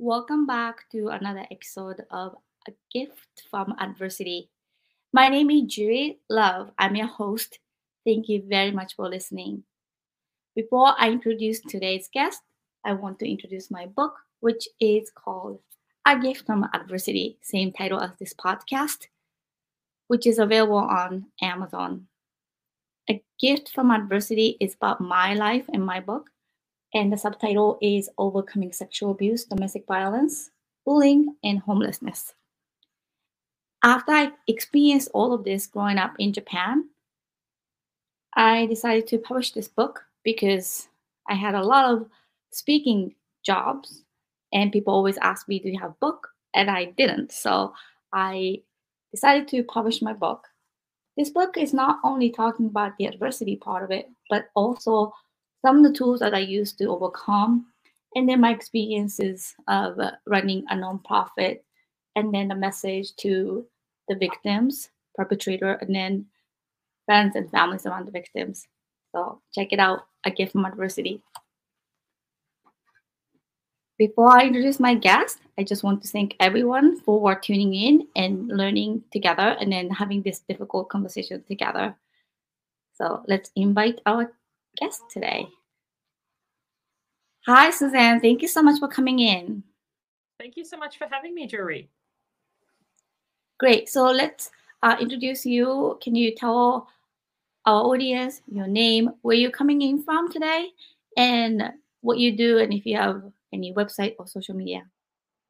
[0.00, 2.36] Welcome back to another episode of
[2.68, 4.48] A Gift from Adversity.
[5.12, 6.70] My name is Juri Love.
[6.78, 7.58] I'm your host.
[8.06, 9.64] Thank you very much for listening.
[10.54, 12.42] Before I introduce today's guest,
[12.84, 15.58] I want to introduce my book, which is called
[16.06, 19.08] A Gift from Adversity, same title as this podcast,
[20.06, 22.06] which is available on Amazon.
[23.10, 26.30] A Gift from Adversity is about my life and my book,
[26.94, 30.50] and the subtitle is Overcoming Sexual Abuse, Domestic Violence,
[30.84, 32.34] Bullying, and Homelessness
[33.82, 36.88] after I experienced all of this growing up in Japan,
[38.34, 40.88] I decided to publish this book because
[41.28, 42.08] I had a lot of
[42.50, 44.02] speaking jobs
[44.52, 46.28] and people always asked me, Do you have a book?
[46.54, 47.32] And I didn't.
[47.32, 47.72] So
[48.12, 48.62] I
[49.12, 50.46] decided to publish my book.
[51.16, 55.12] This book is not only talking about the adversity part of it, but also
[55.64, 57.66] some of the tools that I use to overcome,
[58.14, 61.60] and then my experiences of running a nonprofit
[62.16, 63.66] and then a message to
[64.08, 66.26] the victims, perpetrator, and then
[67.06, 68.66] friends and families around the victims.
[69.14, 71.22] So check it out, A Gift from Adversity.
[73.98, 78.46] Before I introduce my guest, I just want to thank everyone for tuning in and
[78.46, 81.96] learning together and then having this difficult conversation together.
[82.94, 84.32] So let's invite our
[84.76, 85.48] guest today.
[87.48, 88.20] Hi, Suzanne.
[88.20, 89.62] Thank you so much for coming in.
[90.38, 91.88] Thank you so much for having me, Juri.
[93.58, 93.88] Great.
[93.88, 94.50] So let's
[94.82, 95.98] uh, introduce you.
[96.02, 96.88] Can you tell
[97.64, 100.68] our audience your name, where you're coming in from today,
[101.16, 103.22] and what you do, and if you have
[103.54, 104.82] any website or social media?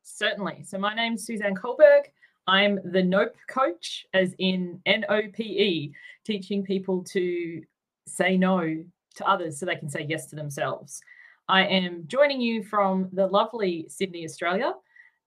[0.05, 0.67] Certainly.
[0.69, 2.03] So my name's Suzanne Culberg.
[2.47, 5.93] I'm the NOPE coach, as in N O P E,
[6.25, 7.61] teaching people to
[8.07, 8.85] say no
[9.17, 11.01] to others so they can say yes to themselves.
[11.49, 14.75] I am joining you from the lovely Sydney, Australia.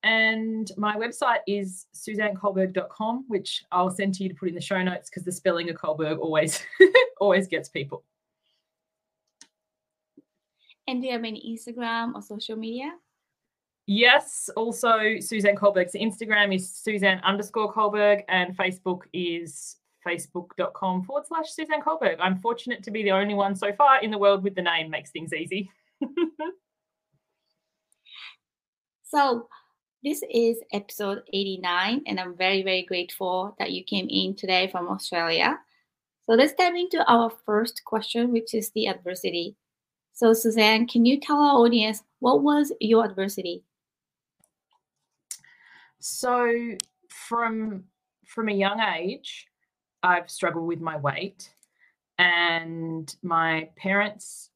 [0.03, 4.81] And my website is suzanneculberg.com, which I'll send to you to put in the show
[4.81, 6.64] notes because the spelling of Culberg always
[7.20, 8.04] always gets people.
[10.87, 12.93] And do you have any Instagram or social media?
[13.86, 14.49] Yes.
[14.55, 19.77] Also, Suzanne Culberg's Instagram is Suzanne underscore Culberg, and Facebook is
[20.08, 22.17] facebook.com forward slash Suzanne Culberg.
[22.20, 24.89] I'm fortunate to be the only one so far in the world with the name,
[24.89, 25.70] makes things easy.
[29.04, 29.48] so,
[30.04, 34.88] this is episode 89, and I'm very, very grateful that you came in today from
[34.88, 35.60] Australia.
[36.23, 39.56] So let's dive into our first question, which is the adversity.
[40.14, 43.64] So, Suzanne, can you tell our audience what was your adversity?
[46.00, 46.78] So,
[47.10, 47.86] from
[48.28, 49.48] from a young age,
[50.04, 51.54] I've struggled with my weight,
[52.18, 54.51] and my parents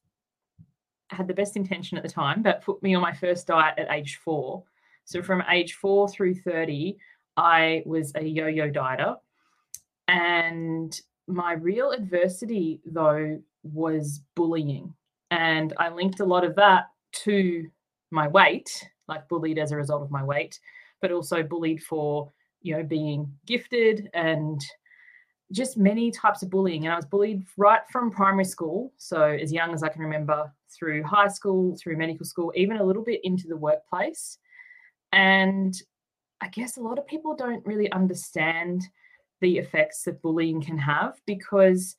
[1.09, 3.91] had the best intention at the time, but put me on my first diet at
[3.91, 4.63] age four
[5.05, 6.97] so from age four through 30,
[7.37, 9.15] I was a yo yo dieter.
[10.07, 14.93] And my real adversity, though, was bullying.
[15.31, 16.85] And I linked a lot of that
[17.23, 17.65] to
[18.11, 18.69] my weight,
[19.07, 20.59] like bullied as a result of my weight,
[21.01, 24.61] but also bullied for, you know, being gifted and
[25.51, 26.85] just many types of bullying.
[26.85, 28.91] And I was bullied right from primary school.
[28.97, 32.83] So, as young as I can remember, through high school, through medical school, even a
[32.83, 34.37] little bit into the workplace.
[35.11, 35.75] And
[36.41, 38.83] I guess a lot of people don't really understand
[39.41, 41.95] the effects that bullying can have because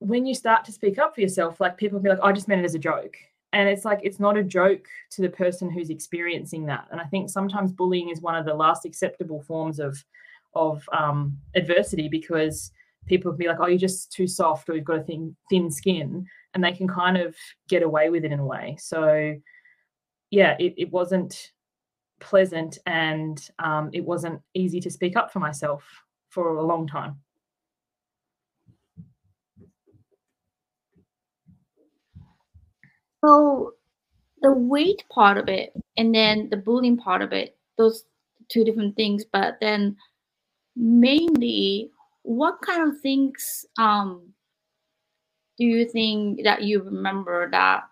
[0.00, 2.60] when you start to speak up for yourself, like people be like, I just meant
[2.60, 3.16] it as a joke.
[3.52, 6.86] And it's like, it's not a joke to the person who's experiencing that.
[6.90, 10.04] And I think sometimes bullying is one of the last acceptable forms of,
[10.54, 12.72] of um, adversity because
[13.06, 15.70] people can be like, oh, you're just too soft or you've got a thin, thin
[15.70, 16.26] skin.
[16.54, 17.36] And they can kind of
[17.68, 18.76] get away with it in a way.
[18.80, 19.34] So,
[20.30, 21.52] yeah, it, it wasn't
[22.20, 25.84] pleasant and um, it wasn't easy to speak up for myself
[26.28, 27.16] for a long time.
[33.24, 33.74] So
[34.42, 38.04] the weight part of it and then the bullying part of it, those
[38.48, 39.96] two different things, but then
[40.78, 41.90] mainly
[42.22, 44.32] what kind of things um,
[45.58, 47.82] do you think that you remember that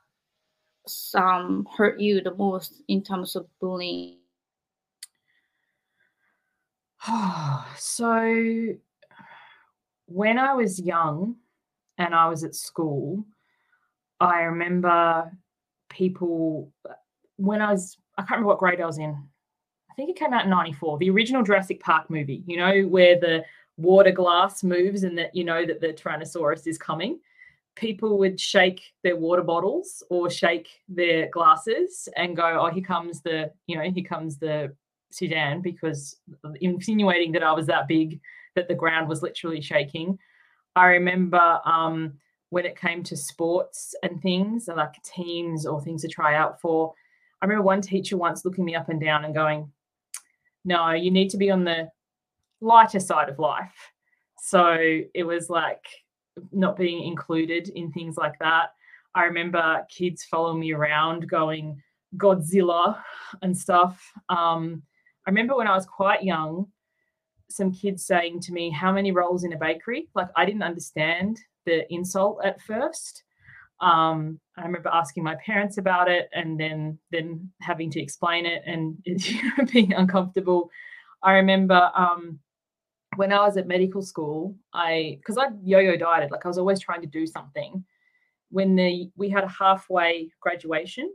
[0.87, 4.19] some hurt you the most in terms of bullying?
[7.77, 8.75] so
[10.07, 11.37] when I was young
[11.99, 13.25] and I was at school,
[14.21, 15.33] I remember
[15.91, 16.73] people
[17.37, 19.29] when I was I can't remember what grade I was in.
[19.97, 23.19] I think it came out in 94, the original Jurassic Park movie, you know, where
[23.19, 23.45] the
[23.79, 27.19] water glass moves and that you know that the Tyrannosaurus is coming
[27.77, 33.21] people would shake their water bottles or shake their glasses and go, "Oh, here comes
[33.21, 34.75] the, you know, here comes the
[35.11, 36.17] Sudan," because
[36.61, 38.21] insinuating that I was that big
[38.57, 40.19] that the ground was literally shaking.
[40.75, 42.15] I remember um,
[42.51, 46.61] when it came to sports and things, and like teams or things to try out
[46.61, 46.95] for.
[47.43, 49.71] I remember one teacher once looking me up and down and going,
[50.67, 51.89] "No, you need to be on the
[52.61, 53.93] lighter side of life."
[54.39, 54.77] So
[55.15, 55.85] it was like
[56.53, 58.71] not being included in things like that.
[59.15, 61.83] I remember kids following me around going
[62.17, 63.03] Godzilla
[63.43, 64.13] and stuff.
[64.29, 64.83] Um,
[65.27, 66.67] I remember when I was quite young,
[67.49, 70.09] some kids saying to me, How many rolls in a bakery?
[70.15, 73.25] Like, I didn't understand the insult at first.
[73.81, 78.63] Um, I remember asking my parents about it and then then having to explain it
[78.67, 78.97] and
[79.73, 80.71] being uncomfortable.
[81.23, 82.39] I remember um,
[83.17, 86.81] when I was at medical school, I because I yo-yo dieted, like I was always
[86.81, 87.85] trying to do something.
[88.51, 91.13] When the we had a halfway graduation,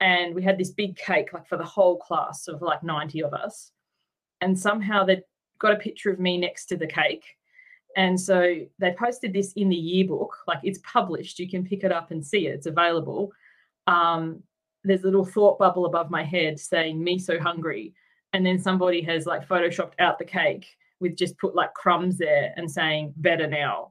[0.00, 3.32] and we had this big cake, like for the whole class of like ninety of
[3.32, 3.72] us,
[4.40, 5.22] and somehow they
[5.58, 7.24] got a picture of me next to the cake,
[7.96, 11.38] and so they posted this in the yearbook, like it's published.
[11.38, 13.32] You can pick it up and see it; it's available.
[13.86, 14.42] Um,
[14.84, 17.94] there's a little thought bubble above my head saying "me so hungry,"
[18.32, 20.66] and then somebody has like photoshopped out the cake
[21.00, 23.90] with just put like crumbs there and saying better now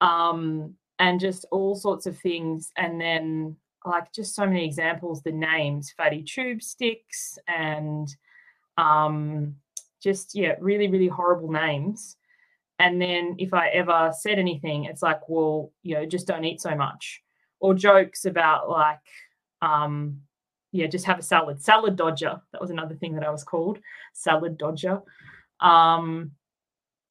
[0.00, 5.32] um, and just all sorts of things and then like just so many examples the
[5.32, 8.14] names fatty tube sticks and
[8.78, 9.56] um,
[10.00, 12.16] just yeah really really horrible names
[12.78, 16.60] and then if i ever said anything it's like well you know just don't eat
[16.60, 17.22] so much
[17.60, 18.98] or jokes about like
[19.62, 20.20] um
[20.72, 23.78] yeah just have a salad salad dodger that was another thing that i was called
[24.12, 25.00] salad dodger
[25.60, 26.30] um,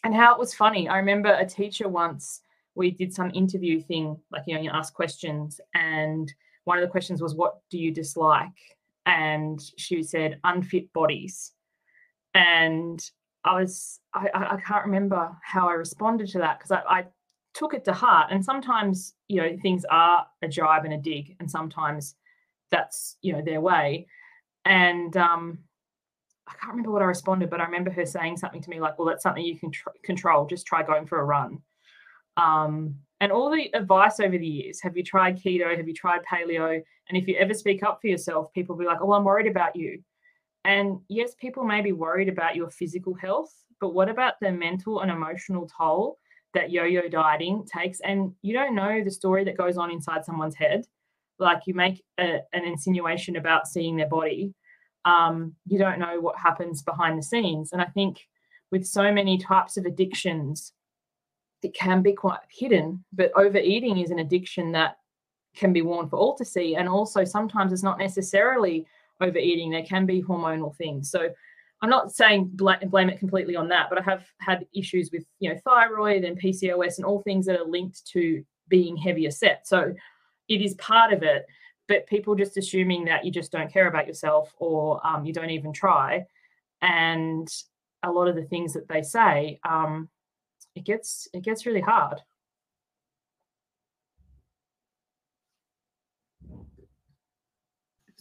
[0.04, 0.88] and how it was funny.
[0.88, 2.42] I remember a teacher once
[2.76, 6.32] we did some interview thing, like you know, you ask questions, and
[6.66, 8.48] one of the questions was, "What do you dislike?"
[9.06, 11.54] And she said, "Unfit bodies."
[12.36, 13.04] And
[13.46, 17.06] I was, I, I can't remember how I responded to that because I, I
[17.54, 18.30] took it to heart.
[18.32, 22.16] And sometimes, you know, things are a jibe and a dig, and sometimes
[22.72, 24.08] that's you know their way.
[24.66, 25.60] And um,
[26.48, 28.98] I can't remember what I responded, but I remember her saying something to me like,
[28.98, 30.46] "Well, that's something you can tr- control.
[30.46, 31.60] Just try going for a run."
[32.38, 35.76] Um, and all the advice over the years: Have you tried keto?
[35.78, 36.82] Have you tried paleo?
[37.10, 39.48] And if you ever speak up for yourself, people will be like, "Oh, I'm worried
[39.48, 40.02] about you."
[40.66, 45.02] And yes, people may be worried about your physical health, but what about the mental
[45.02, 46.18] and emotional toll
[46.54, 48.00] that yo-yo dieting takes?
[48.00, 50.86] And you don't know the story that goes on inside someone's head.
[51.40, 54.54] Like you make a, an insinuation about seeing their body
[55.06, 57.74] um, you don't know what happens behind the scenes.
[57.74, 58.28] And I think
[58.72, 60.74] with so many types of addictions,
[61.62, 64.98] it can be quite hidden, but overeating is an addiction that
[65.56, 66.76] can be worn for all to see.
[66.76, 68.86] And also, sometimes it's not necessarily
[69.22, 71.10] overeating, there can be hormonal things.
[71.12, 71.30] So,
[71.82, 75.50] I'm not saying blame it completely on that, but I have had issues with, you
[75.50, 79.68] know, thyroid and PCOS and all things that are linked to being heavier set.
[79.68, 79.94] So,
[80.48, 81.46] it is part of it
[81.88, 85.50] but people just assuming that you just don't care about yourself or um, you don't
[85.50, 86.26] even try
[86.82, 87.48] and
[88.04, 90.10] a lot of the things that they say um,
[90.76, 92.20] it gets it gets really hard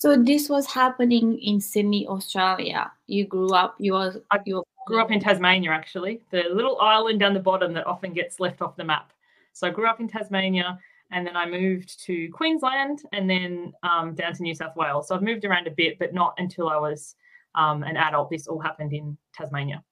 [0.02, 5.10] so this was happening in sydney australia you grew up you was you grew up
[5.10, 8.84] in tasmania actually the little island down the bottom that often gets left off the
[8.84, 9.12] map
[9.52, 10.78] so i grew up in tasmania
[11.12, 15.08] and then I moved to Queensland and then um, down to New South Wales.
[15.08, 17.14] So I've moved around a bit, but not until I was
[17.54, 18.30] um, an adult.
[18.30, 19.84] This all happened in Tasmania.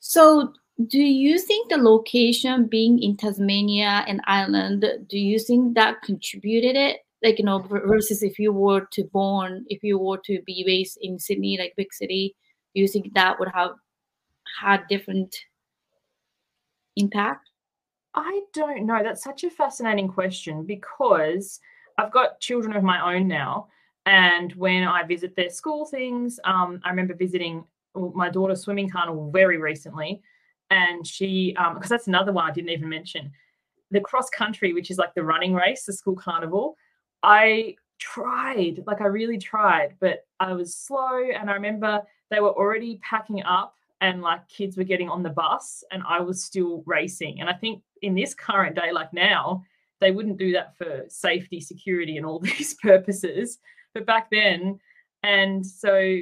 [0.00, 0.52] So,
[0.88, 6.76] do you think the location being in Tasmania and Ireland, do you think that contributed
[6.76, 7.05] it?
[7.26, 10.96] Like, you know, versus if you were to born, if you were to be raised
[11.02, 12.36] in Sydney, like big city,
[12.72, 13.72] do you think that would have
[14.60, 15.36] had different
[16.94, 17.50] impact?
[18.14, 19.02] I don't know.
[19.02, 21.58] That's such a fascinating question because
[21.98, 23.66] I've got children of my own now.
[24.06, 27.64] And when I visit their school things, um, I remember visiting
[28.14, 30.22] my daughter's swimming carnival very recently.
[30.70, 33.32] And she, because um, that's another one I didn't even mention,
[33.90, 36.76] the cross country, which is like the running race, the school carnival.
[37.22, 41.22] I tried, like I really tried, but I was slow.
[41.34, 45.30] And I remember they were already packing up and like kids were getting on the
[45.30, 47.40] bus and I was still racing.
[47.40, 49.64] And I think in this current day, like now,
[50.00, 53.58] they wouldn't do that for safety, security, and all these purposes.
[53.94, 54.78] But back then,
[55.22, 56.20] and so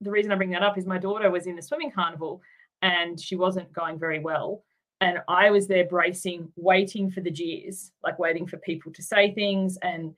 [0.00, 2.42] the reason I bring that up is my daughter was in the swimming carnival
[2.82, 4.62] and she wasn't going very well.
[5.00, 9.32] And I was there bracing, waiting for the jeers, like waiting for people to say
[9.32, 9.78] things.
[9.82, 10.14] And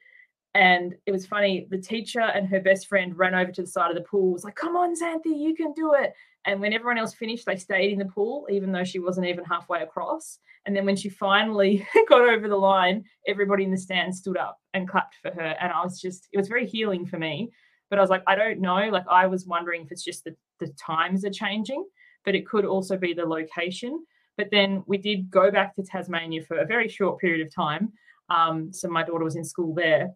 [0.54, 1.66] and it was funny.
[1.70, 4.32] The teacher and her best friend ran over to the side of the pool.
[4.32, 7.56] Was like, "Come on, Xanthi, you can do it!" And when everyone else finished, they
[7.56, 10.38] stayed in the pool, even though she wasn't even halfway across.
[10.64, 14.58] And then when she finally got over the line, everybody in the stand stood up
[14.74, 15.56] and clapped for her.
[15.60, 17.50] And I was just, it was very healing for me.
[17.90, 18.88] But I was like, I don't know.
[18.90, 21.86] Like I was wondering if it's just the, the times are changing,
[22.24, 24.04] but it could also be the location.
[24.38, 27.92] But then we did go back to Tasmania for a very short period of time.
[28.30, 30.14] Um, so my daughter was in school there.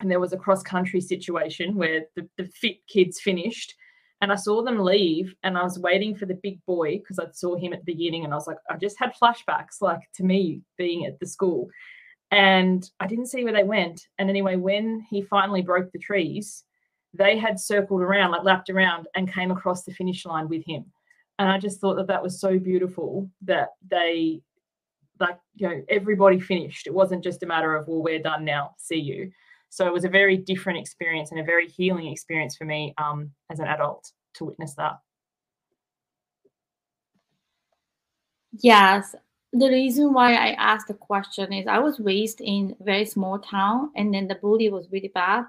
[0.00, 3.74] And there was a cross country situation where the, the fit kids finished
[4.20, 7.26] and I saw them leave and I was waiting for the big boy because I
[7.32, 10.24] saw him at the beginning and I was like, I just had flashbacks like to
[10.24, 11.68] me being at the school.
[12.30, 14.00] And I didn't see where they went.
[14.18, 16.64] And anyway, when he finally broke the trees,
[17.12, 20.86] they had circled around, like lapped around and came across the finish line with him.
[21.38, 24.40] And I just thought that that was so beautiful that they,
[25.18, 26.86] like, you know, everybody finished.
[26.86, 29.30] It wasn't just a matter of, well, we're done now, see you.
[29.68, 33.32] So it was a very different experience and a very healing experience for me um,
[33.50, 34.98] as an adult to witness that.
[38.52, 39.16] Yes.
[39.52, 43.38] The reason why I asked the question is I was raised in a very small
[43.38, 45.44] town and then the bully was really bad.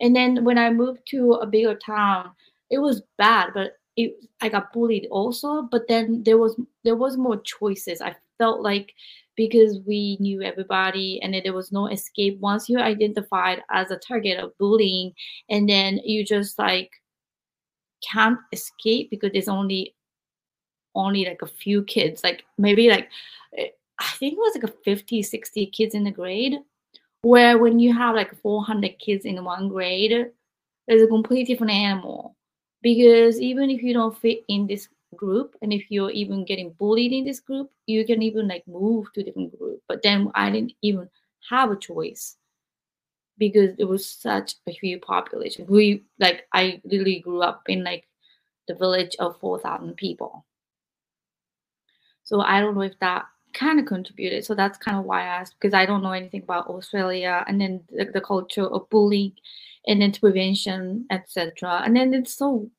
[0.00, 2.32] And then when I moved to a bigger town,
[2.70, 5.62] it was bad, but it, I got bullied also.
[5.62, 8.00] But then there was there was more choices.
[8.00, 8.94] I felt like
[9.36, 14.38] because we knew everybody and there was no escape once you're identified as a target
[14.38, 15.12] of bullying
[15.48, 16.90] and then you just like
[18.02, 19.94] can't escape because there's only
[20.94, 23.08] only like a few kids like maybe like
[23.56, 23.68] eh,
[23.98, 26.58] i think it was like a 50 60 kids in the grade
[27.22, 30.26] where when you have like 400 kids in one grade
[30.86, 32.36] there's a completely different animal
[32.82, 37.12] because even if you don't fit in this group and if you're even getting bullied
[37.12, 39.80] in this group you can even like move to different group.
[39.88, 41.08] But then i didn't even
[41.50, 42.36] have a choice
[43.38, 45.66] because it was such a huge population.
[45.68, 48.08] We like i literally grew up in like
[48.68, 50.44] the village of 4000 people.
[52.24, 55.24] So i don't know if that kind of contributed so that's kind of why i
[55.24, 59.32] asked because i don't know anything about australia and then the, the culture of bullying
[59.86, 62.70] and then prevention etc and then it's so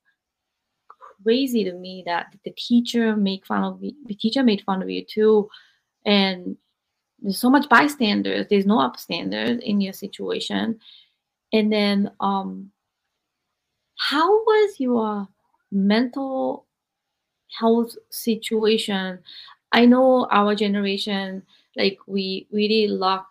[1.23, 4.89] crazy to me that the teacher make fun of you, the teacher made fun of
[4.89, 5.49] you too,
[6.05, 6.57] and
[7.21, 8.47] there's so much bystanders.
[8.49, 10.79] There's no upstanders in your situation,
[11.51, 12.71] and then um,
[13.97, 15.27] how was your
[15.71, 16.65] mental
[17.57, 19.19] health situation?
[19.73, 21.43] I know our generation,
[21.75, 23.25] like we really lack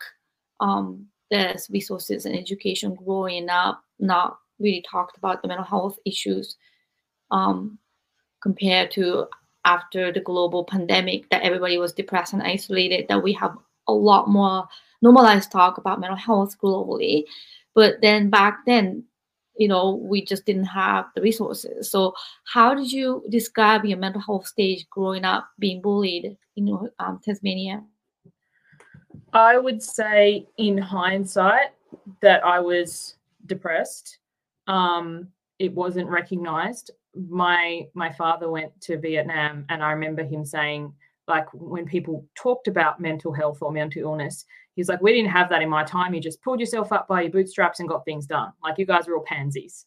[0.61, 6.56] um, the resources and education growing up, not really talked about the mental health issues
[7.30, 7.78] um,
[8.42, 9.26] compared to
[9.64, 13.56] after the global pandemic that everybody was depressed and isolated that we have
[13.88, 14.66] a lot more
[15.00, 17.25] normalized talk about mental health globally.
[17.75, 19.04] But then back then
[19.56, 21.90] you know we just didn't have the resources.
[21.90, 27.21] So how did you describe your mental health stage growing up being bullied in um,
[27.25, 27.82] tasmania?
[29.32, 31.71] I would say in hindsight
[32.21, 33.16] that i was
[33.47, 34.18] depressed.
[34.66, 35.28] Um,
[35.59, 36.90] it wasn't recognized.
[37.14, 40.92] My my father went to Vietnam, and I remember him saying,
[41.28, 45.48] like, when people talked about mental health or mental illness, he's like, "We didn't have
[45.50, 46.14] that in my time.
[46.14, 48.52] You just pulled yourself up by your bootstraps and got things done.
[48.62, 49.86] Like, you guys are all pansies."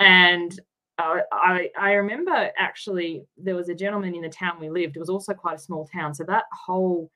[0.00, 0.58] And
[0.98, 4.96] I I remember actually there was a gentleman in the town we lived.
[4.96, 7.10] It was also quite a small town, so that whole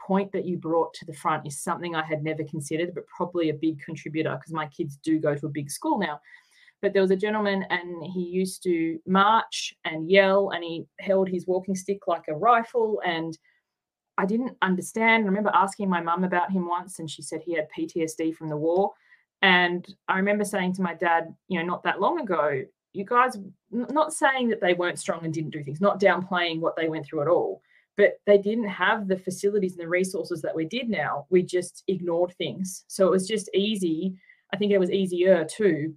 [0.00, 3.50] point that you brought to the front is something I had never considered, but probably
[3.50, 6.20] a big contributor because my kids do go to a big school now.
[6.82, 11.28] But there was a gentleman and he used to march and yell and he held
[11.28, 13.02] his walking stick like a rifle.
[13.04, 13.36] And
[14.20, 15.24] I didn't understand.
[15.24, 18.50] I remember asking my mum about him once and she said he had PTSD from
[18.50, 18.92] the war.
[19.40, 22.62] And I remember saying to my dad, you know, not that long ago,
[22.92, 23.38] you guys,
[23.70, 27.06] not saying that they weren't strong and didn't do things, not downplaying what they went
[27.06, 27.62] through at all,
[27.96, 31.24] but they didn't have the facilities and the resources that we did now.
[31.30, 32.84] We just ignored things.
[32.88, 34.16] So it was just easy.
[34.52, 35.94] I think it was easier too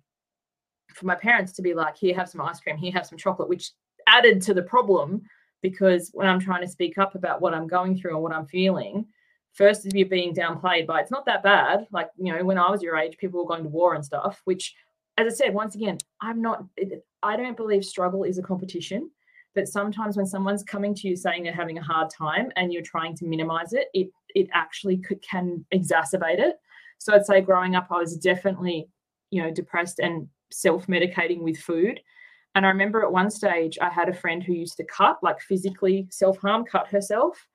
[0.94, 3.50] for my parents to be like, here, have some ice cream, here, have some chocolate,
[3.50, 3.72] which
[4.08, 5.24] added to the problem
[5.64, 8.46] because when I'm trying to speak up about what I'm going through and what I'm
[8.46, 9.08] feeling,
[9.54, 11.88] first is you're being downplayed by it's not that bad.
[11.92, 14.42] Like, you know, when I was your age, people were going to war and stuff,
[14.44, 14.76] which,
[15.18, 16.66] as I said, once again, I'm not,
[17.24, 19.10] I don't believe struggle is a competition.
[19.56, 22.82] But sometimes when someone's coming to you saying they're having a hard time and you're
[22.82, 26.58] trying to minimize it, it it actually could, can exacerbate it.
[26.98, 28.88] So I'd say growing up, I was definitely,
[29.30, 32.00] you know, depressed and self medicating with food.
[32.56, 35.42] And I remember at one stage, I had a friend who used to cut, like
[35.42, 37.48] physically self harm, cut herself.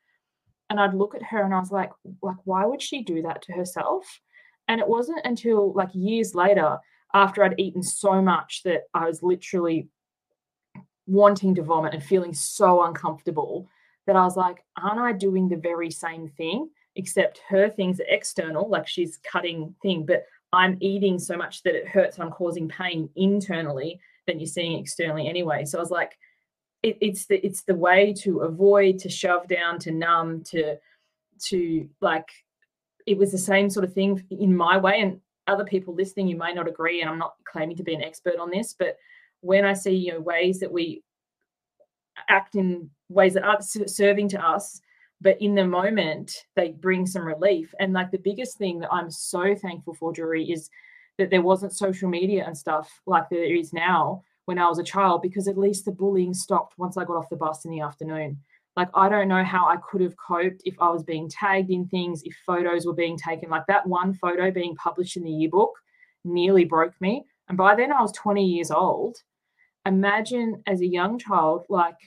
[0.71, 1.91] and I'd look at her and I was like,
[2.23, 4.21] like, why would she do that to herself?
[4.69, 6.79] And it wasn't until like years later,
[7.15, 9.89] after I'd eaten so much that I was literally
[11.07, 13.67] wanting to vomit and feeling so uncomfortable
[14.07, 16.69] that I was like, aren't I doing the very same thing?
[16.97, 21.75] Except her things are external, like she's cutting thing, but I'm eating so much that
[21.75, 22.17] it hurts.
[22.17, 25.65] and I'm causing pain internally than you're seeing externally anyway.
[25.65, 26.17] So I was like,
[26.85, 30.77] it, it's the it's the way to avoid, to shove down, to numb, to
[31.47, 32.29] to like.
[33.07, 36.37] It was the same sort of thing in my way, and other people listening, you
[36.37, 38.99] may not agree, and I'm not claiming to be an expert on this, but
[39.41, 41.03] when I see you know ways that we
[42.29, 44.81] act in ways that aren't serving to us
[45.21, 49.11] but in the moment they bring some relief and like the biggest thing that i'm
[49.11, 50.69] so thankful for Juri is
[51.19, 54.85] that there wasn't social media and stuff like there is now when i was a
[54.85, 57.81] child because at least the bullying stopped once i got off the bus in the
[57.81, 58.39] afternoon.
[58.77, 61.89] Like i don't know how i could have coped if i was being tagged in
[61.89, 63.51] things if photos were being taken.
[63.51, 65.73] Like that one photo being published in the yearbook
[66.25, 67.25] nearly broke me.
[67.49, 69.19] And by then i was 20 years old.
[69.85, 71.99] Imagine as a young child like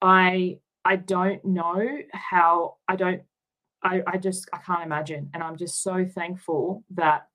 [0.00, 3.22] i I don't know how I don't
[3.84, 5.30] I, I just I can't imagine.
[5.34, 7.26] And I'm just so thankful that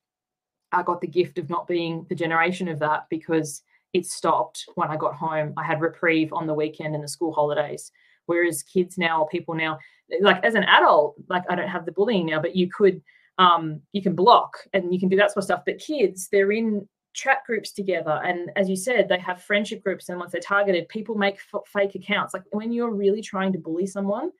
[0.72, 4.88] I got the gift of not being the generation of that because it stopped when
[4.88, 5.54] I got home.
[5.56, 7.90] I had reprieve on the weekend and the school holidays.
[8.26, 9.78] Whereas kids now, people now,
[10.20, 13.02] like as an adult, like I don't have the bullying now, but you could
[13.38, 15.62] um you can block and you can do that sort of stuff.
[15.64, 20.08] But kids, they're in chat groups together and as you said they have friendship groups
[20.08, 23.58] and once they're targeted people make f- fake accounts like when you're really trying to
[23.58, 24.30] bully someone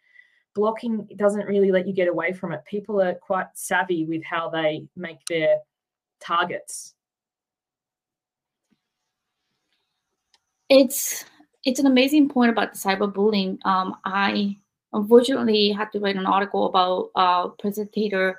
[0.55, 4.49] blocking doesn't really let you get away from it people are quite savvy with how
[4.49, 5.57] they make their
[6.21, 6.95] targets
[10.69, 11.25] it's
[11.65, 14.57] it's an amazing point about the cyberbullying um, i
[14.93, 18.35] unfortunately had to write an article about a uh, presentator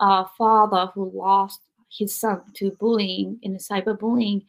[0.00, 4.44] uh, father who lost his son to bullying and cyberbullying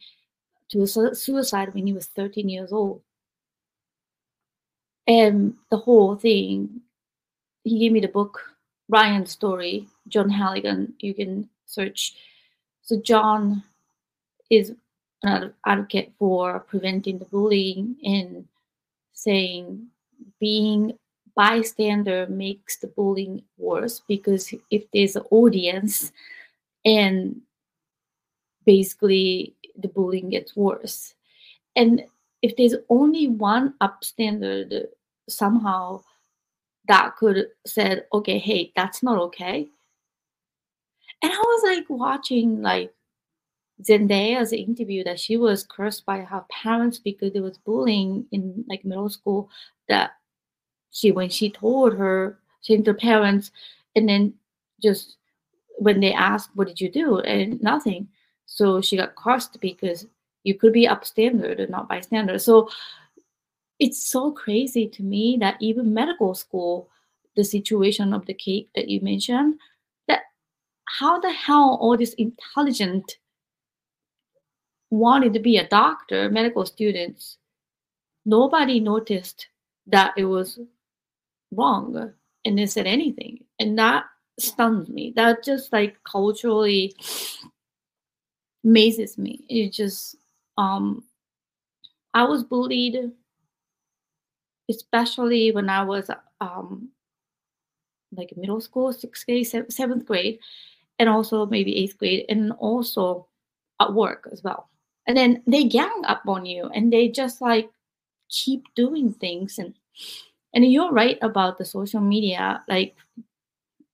[0.70, 3.02] to suicide when he was 13 years old.
[5.06, 6.80] And the whole thing,
[7.62, 8.40] he gave me the book,
[8.88, 10.94] Ryan's Story, John Halligan.
[10.98, 12.14] You can search.
[12.84, 13.62] So, John
[14.50, 14.74] is
[15.22, 18.46] an advocate for preventing the bullying and
[19.12, 19.86] saying
[20.38, 20.98] being
[21.34, 26.12] bystander makes the bullying worse because if there's an audience
[26.84, 27.40] and
[28.66, 31.14] basically the bullying gets worse.
[31.76, 32.04] And
[32.42, 34.84] if there's only one upstander
[35.28, 36.02] somehow
[36.86, 39.66] that could said okay hey that's not okay
[41.24, 42.92] and i was like watching like
[43.82, 48.84] zendaya's interview that she was cursed by her parents because there was bullying in like
[48.84, 49.50] middle school
[49.88, 50.12] that
[50.90, 53.50] she when she told her she told her parents
[53.96, 54.34] and then
[54.80, 55.16] just
[55.78, 58.08] when they asked, "What did you do?" and nothing,
[58.46, 60.06] so she got cursed because
[60.44, 62.38] you could be upstander and not bystander.
[62.38, 62.68] So
[63.78, 66.88] it's so crazy to me that even medical school,
[67.36, 69.58] the situation of the cake that you mentioned,
[70.98, 73.18] how the hell all these intelligent
[74.90, 77.38] wanted to be a doctor, medical students,
[78.24, 79.48] nobody noticed
[79.86, 80.60] that it was
[81.50, 82.12] wrong
[82.44, 83.44] and they said anything.
[83.58, 84.04] And that
[84.38, 85.12] stuns me.
[85.16, 86.94] That just like culturally
[88.64, 89.44] amazes me.
[89.48, 90.16] It just
[90.56, 91.04] um
[92.12, 93.10] I was bullied
[94.70, 96.08] especially when I was
[96.40, 96.90] um
[98.16, 100.38] like middle school, sixth grade, seventh grade,
[100.98, 103.26] and also maybe eighth grade, and also
[103.80, 104.68] at work as well.
[105.06, 107.68] And then they gang up on you and they just like
[108.30, 109.74] keep doing things and
[110.54, 112.96] and you're right about the social media like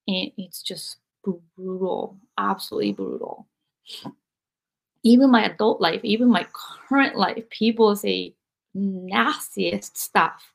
[0.06, 3.46] and it's just brutal, absolutely brutal.
[5.02, 6.46] Even my adult life, even my
[6.88, 8.34] current life, people say
[8.74, 10.52] nastiest stuff.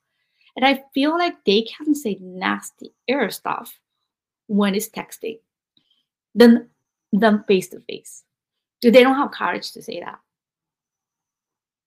[0.56, 3.80] And I feel like they can say nastier stuff
[4.48, 5.40] when it's texting
[6.36, 6.70] than
[7.12, 8.24] than face to face.
[8.82, 10.20] Do they don't have courage to say that.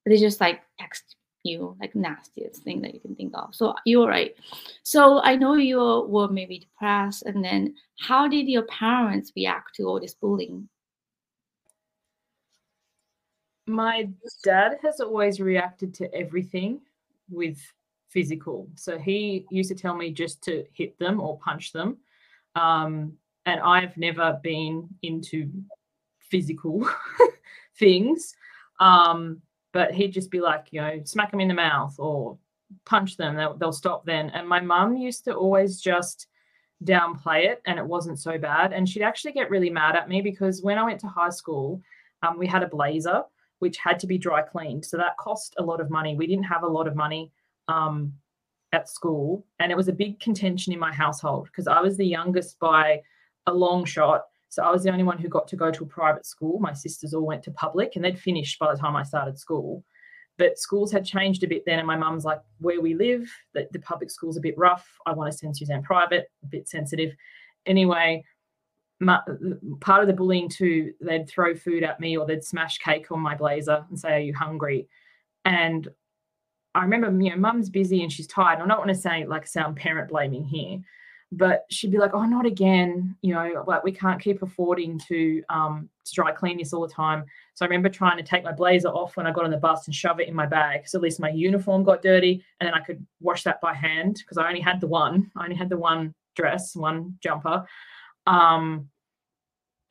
[0.07, 3.55] They just like text you like nastiest thing that you can think of.
[3.55, 4.35] So you're right.
[4.83, 9.85] So i know you were maybe depressed and then how did your parents react to
[9.85, 10.69] all this bullying?
[13.67, 14.09] My
[14.45, 16.81] dad has always reacted to everything
[17.31, 17.61] with
[18.09, 18.67] physical.
[18.77, 21.99] So he used to tell me just to hit them or punch them.
[22.55, 23.13] Um,
[23.49, 25.51] and i've never been into
[26.19, 26.89] physical
[27.79, 28.35] things
[28.81, 32.39] um, but he'd just be like, you know, smack him in the mouth or
[32.85, 34.31] punch them, they'll, they'll stop then.
[34.31, 36.27] And my mum used to always just
[36.85, 38.73] downplay it and it wasn't so bad.
[38.73, 41.83] And she'd actually get really mad at me because when I went to high school,
[42.23, 43.23] um, we had a blazer
[43.59, 44.85] which had to be dry cleaned.
[44.85, 46.15] So that cost a lot of money.
[46.15, 47.33] We didn't have a lot of money
[47.67, 48.13] um,
[48.73, 49.45] at school.
[49.59, 53.03] And it was a big contention in my household because I was the youngest by
[53.49, 54.23] a long shot.
[54.49, 56.59] So I was the only one who got to go to a private school.
[56.59, 59.85] My sisters all went to public and they'd finished by the time I started school.
[60.39, 61.79] But schools had changed a bit then.
[61.79, 64.89] And my mum's like, where we live, the, the public school's a bit rough.
[65.05, 67.13] I want to send Suzanne private, a bit sensitive.
[67.67, 68.25] Anyway,
[69.01, 69.21] my,
[69.81, 73.21] part of the bullying too, they'd throw food at me or they'd smash cake on
[73.21, 74.89] my blazer and say, Are you hungry?
[75.45, 75.89] And
[76.75, 78.61] I remember, you know, mum's busy and she's tired.
[78.61, 80.79] And I don't want to say like sound parent blaming here,
[81.33, 85.43] but she'd be like, "Oh, not again!" You know, like we can't keep affording to
[85.49, 87.25] um, to dry clean this all the time.
[87.55, 89.87] So I remember trying to take my blazer off when I got on the bus
[89.87, 92.75] and shove it in my bag, so at least my uniform got dirty, and then
[92.75, 95.31] I could wash that by hand because I only had the one.
[95.37, 97.67] I only had the one dress, one jumper,
[98.27, 98.89] um,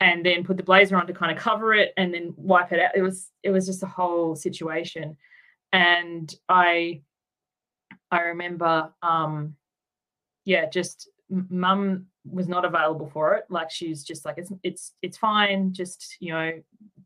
[0.00, 2.80] and then put the blazer on to kind of cover it, and then wipe it
[2.80, 2.96] out.
[2.96, 5.16] It was it was just a whole situation,
[5.72, 7.02] and I
[8.10, 9.54] I remember um,
[10.44, 13.44] yeah just mum was not available for it.
[13.48, 15.72] Like she's just like it's it's it's fine.
[15.72, 16.52] Just you know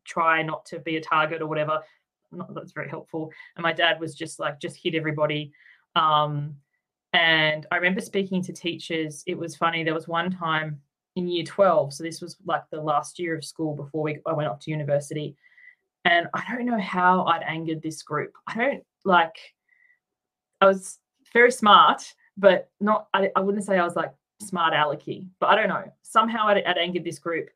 [0.05, 1.81] try not to be a target or whatever.
[2.31, 3.31] Not that's very helpful.
[3.55, 5.51] And my dad was just like just hit everybody.
[5.95, 6.55] Um
[7.15, 9.23] and i remember speaking to teachers.
[9.27, 9.83] It was funny.
[9.83, 10.79] There was one time
[11.15, 14.33] in year 12 so this was like the last year of school before we i
[14.33, 15.35] went off to university.
[16.05, 18.33] And i don't know how i'd angered this group.
[18.47, 19.35] I don't like
[20.61, 20.97] i was
[21.33, 25.55] very smart but not I, I wouldn't say I was like smart alecky, but I
[25.55, 25.91] don't know.
[26.01, 27.49] Somehow I'd, I'd angered this group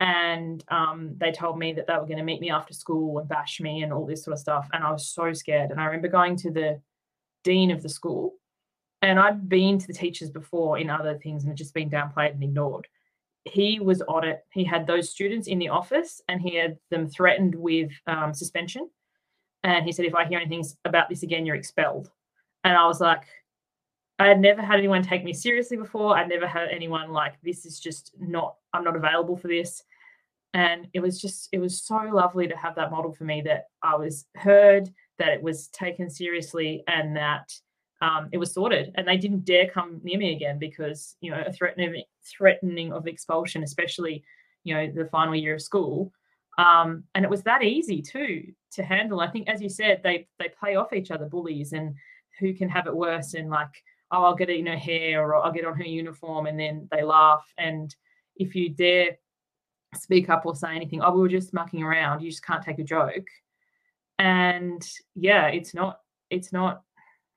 [0.00, 3.28] and um, they told me that they were going to meet me after school and
[3.28, 4.68] bash me and all this sort of stuff.
[4.72, 5.70] And I was so scared.
[5.70, 6.80] And I remember going to the
[7.44, 8.34] dean of the school,
[9.02, 12.32] and I'd been to the teachers before in other things and had just been downplayed
[12.32, 12.88] and ignored.
[13.44, 14.44] He was on it.
[14.52, 18.90] He had those students in the office and he had them threatened with um, suspension.
[19.62, 22.10] And he said, if I hear anything about this again, you're expelled.
[22.64, 23.22] And I was like,
[24.18, 26.16] I had never had anyone take me seriously before.
[26.16, 29.82] I'd never had anyone like, this is just not, I'm not available for this.
[30.54, 33.66] And it was just, it was so lovely to have that model for me that
[33.82, 37.52] I was heard, that it was taken seriously, and that
[38.00, 38.92] um, it was sorted.
[38.94, 43.06] And they didn't dare come near me again because, you know, a threatening, threatening of
[43.06, 44.24] expulsion, especially,
[44.64, 46.10] you know, the final year of school.
[46.56, 49.20] Um, and it was that easy too to handle.
[49.20, 51.94] I think, as you said, they they play off each other, bullies, and
[52.40, 53.34] who can have it worse.
[53.34, 56.46] And like, oh, I'll get it in her hair or I'll get on her uniform,
[56.46, 57.44] and then they laugh.
[57.58, 57.94] And
[58.36, 59.18] if you dare
[59.94, 62.78] speak up or say anything, oh, we were just mucking around, you just can't take
[62.78, 63.26] a joke.
[64.18, 66.82] And yeah, it's not it's not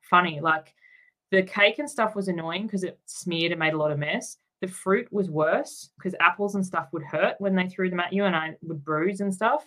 [0.02, 0.40] funny.
[0.40, 0.74] Like
[1.30, 4.36] the cake and stuff was annoying because it smeared and made a lot of mess.
[4.60, 8.12] The fruit was worse because apples and stuff would hurt when they threw them at
[8.12, 9.64] you and I would bruise and stuff.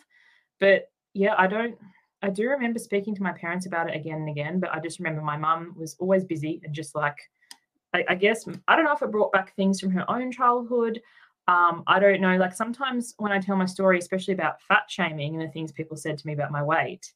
[0.59, 1.77] But yeah, I don't
[2.23, 4.97] I do remember speaking to my parents about it again and again, but I just
[4.97, 7.17] remember my mum was always busy and just like,
[7.93, 11.01] I, I, guess, I don't know if it brought back things from her own childhood.
[11.49, 12.37] Um, I don't know.
[12.37, 15.97] Like sometimes when I tell my story, especially about fat shaming and the things people
[15.97, 17.11] said to me about my weight,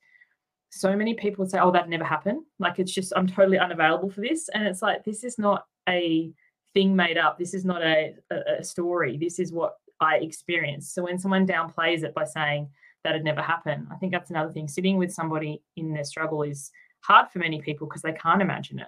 [0.72, 2.44] so many people would say, Oh, that never happened.
[2.60, 4.50] Like it's just, I'm totally unavailable for this.
[4.50, 6.34] And it's like, this is not a
[6.74, 7.40] thing made up.
[7.40, 9.18] This is not a, a, a story.
[9.18, 10.94] This is what I experienced.
[10.94, 12.70] So when someone downplays it by saying,
[13.04, 13.88] that had never happened.
[13.92, 14.68] I think that's another thing.
[14.68, 18.80] Sitting with somebody in their struggle is hard for many people because they can't imagine
[18.80, 18.88] it.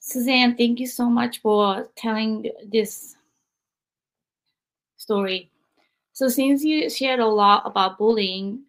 [0.00, 3.16] Suzanne, thank you so much for telling this
[4.96, 5.50] story.
[6.14, 8.62] So, since you shared a lot about bullying,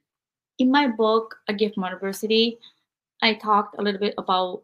[0.60, 2.60] in my book, A Gift from Adversity,
[3.22, 4.64] I talked a little bit about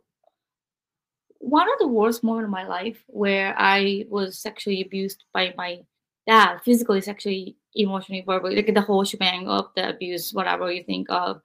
[1.45, 5.81] one of the worst moments of my life where I was sexually abused by my
[6.25, 11.07] dad, physically, sexually, emotionally, verbally, like the whole shebang of the abuse, whatever you think
[11.11, 11.41] of,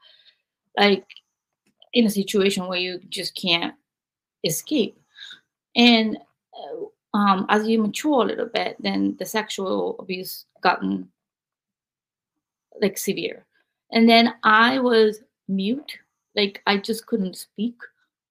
[0.78, 1.04] like
[1.92, 3.74] in a situation where you just can't
[4.42, 4.98] escape.
[5.76, 6.16] And
[6.54, 11.10] uh, um, as you mature a little bit, then the sexual abuse gotten
[12.80, 13.44] like severe.
[13.92, 15.98] And then I was mute,
[16.34, 17.76] like I just couldn't speak.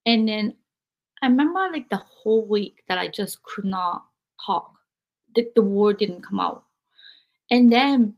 [0.08, 0.56] And then
[1.22, 4.06] I remember like the whole week that I just could not
[4.46, 4.74] talk.
[5.36, 6.64] The, the word didn't come out.
[7.52, 8.16] And then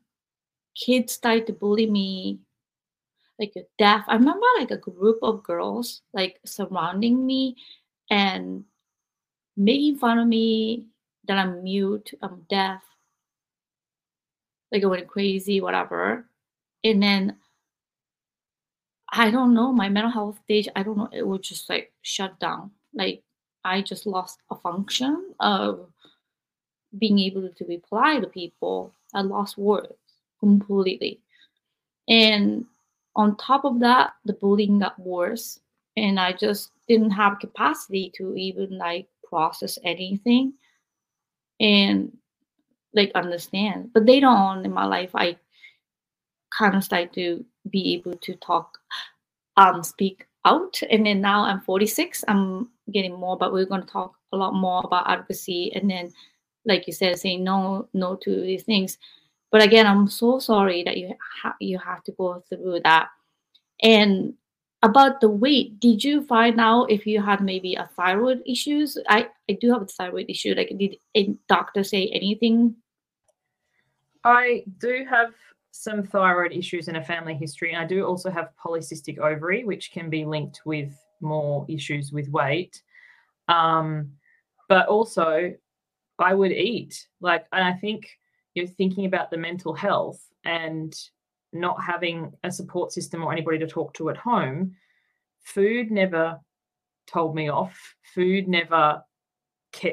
[0.76, 2.40] kids started to bully me
[3.40, 4.06] like deaf.
[4.08, 7.56] I remember like a group of girls like surrounding me
[8.10, 8.64] and
[9.58, 10.86] making fun of me
[11.28, 12.84] that I'm mute, I'm deaf,
[14.72, 16.28] like I went crazy, whatever.
[16.84, 17.38] And then
[19.12, 22.40] I don't know, my mental health stage, I don't know, it was just like shut
[22.40, 22.72] down.
[22.94, 23.24] Like
[23.64, 25.88] I just lost a function of
[26.98, 28.94] being able to reply to people.
[29.14, 29.94] I lost words
[30.40, 31.20] completely.
[32.08, 32.66] And
[33.16, 35.60] on top of that, the bullying got worse.
[35.98, 40.54] And I just didn't have capacity to even like process anything
[41.60, 42.18] and
[42.94, 43.92] like understand.
[43.94, 45.38] But later on in my life, I
[46.58, 48.78] kind of started to be able to talk,
[49.58, 50.82] um, speak out.
[50.90, 54.54] And then now I'm 46, I'm getting more, but we're going to talk a lot
[54.54, 55.72] more about advocacy.
[55.76, 56.12] And then,
[56.66, 58.98] like you said, saying no, no to these things.
[59.52, 63.10] But again, I'm so sorry that you ha- you have to go through that.
[63.82, 64.34] And
[64.84, 68.98] about the weight, did you find out if you had maybe a thyroid issues?
[69.10, 70.56] I, I do have a thyroid issue.
[70.56, 72.76] Like, did a doctor say anything?
[74.24, 75.34] I do have
[75.72, 77.72] some thyroid issues in a family history.
[77.74, 82.30] And I do also have polycystic ovary, which can be linked with more issues with
[82.30, 82.82] weight.
[83.48, 84.12] Um,
[84.68, 85.54] but also,
[86.20, 87.08] I would eat.
[87.20, 88.10] Like, and I think
[88.54, 90.94] you're thinking about the mental health and
[91.54, 94.76] not having a support system or anybody to talk to at home.
[95.44, 96.40] Food never
[97.08, 97.96] told me off.
[98.14, 99.04] Food never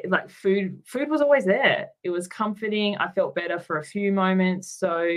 [0.09, 4.11] like food food was always there it was comforting i felt better for a few
[4.11, 5.09] moments so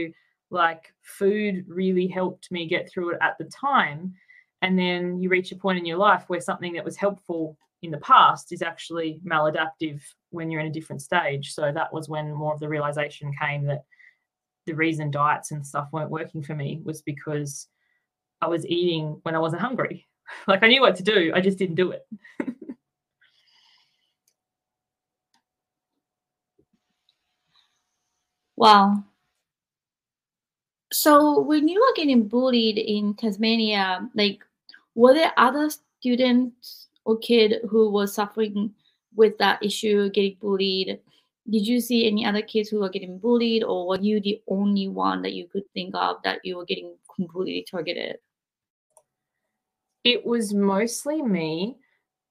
[0.51, 4.13] like food really helped me get through it at the time.
[4.61, 7.89] And then you reach a point in your life where something that was helpful in
[7.89, 11.53] the past is actually maladaptive when you're in a different stage.
[11.53, 13.85] So that was when more of the realization came that
[14.65, 17.67] the reason diets and stuff weren't working for me was because
[18.41, 20.07] i was eating when i wasn't hungry.
[20.47, 22.07] Like i knew what to do i just didn't do it.
[28.55, 29.03] Wow
[31.01, 34.45] so when you were getting bullied in Tasmania, like
[34.93, 35.67] were there other
[35.99, 38.71] students or kid who was suffering
[39.15, 40.99] with that issue, getting bullied?
[41.49, 44.89] Did you see any other kids who were getting bullied, or were you the only
[44.89, 48.17] one that you could think of that you were getting completely targeted?
[50.03, 51.77] It was mostly me,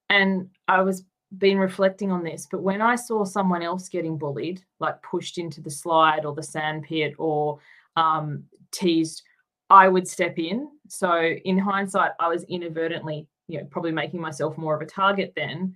[0.09, 1.03] and I was
[1.37, 5.59] been reflecting on this, but when I saw someone else getting bullied, like pushed into
[5.59, 7.59] the slide or the sand pit or
[7.95, 9.23] um, teased,
[9.69, 10.69] I would step in.
[10.87, 15.33] So in hindsight, I was inadvertently, you know, probably making myself more of a target
[15.35, 15.75] then.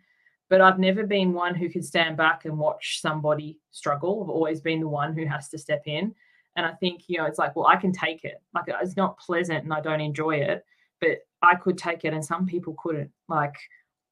[0.50, 4.22] But I've never been one who could stand back and watch somebody struggle.
[4.24, 6.14] I've always been the one who has to step in.
[6.56, 8.42] And I think, you know, it's like, well, I can take it.
[8.54, 10.64] Like it's not pleasant and I don't enjoy it,
[11.02, 13.12] but I could take it and some people couldn't.
[13.28, 13.56] Like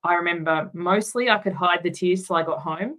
[0.03, 2.97] I remember mostly I could hide the tears till I got home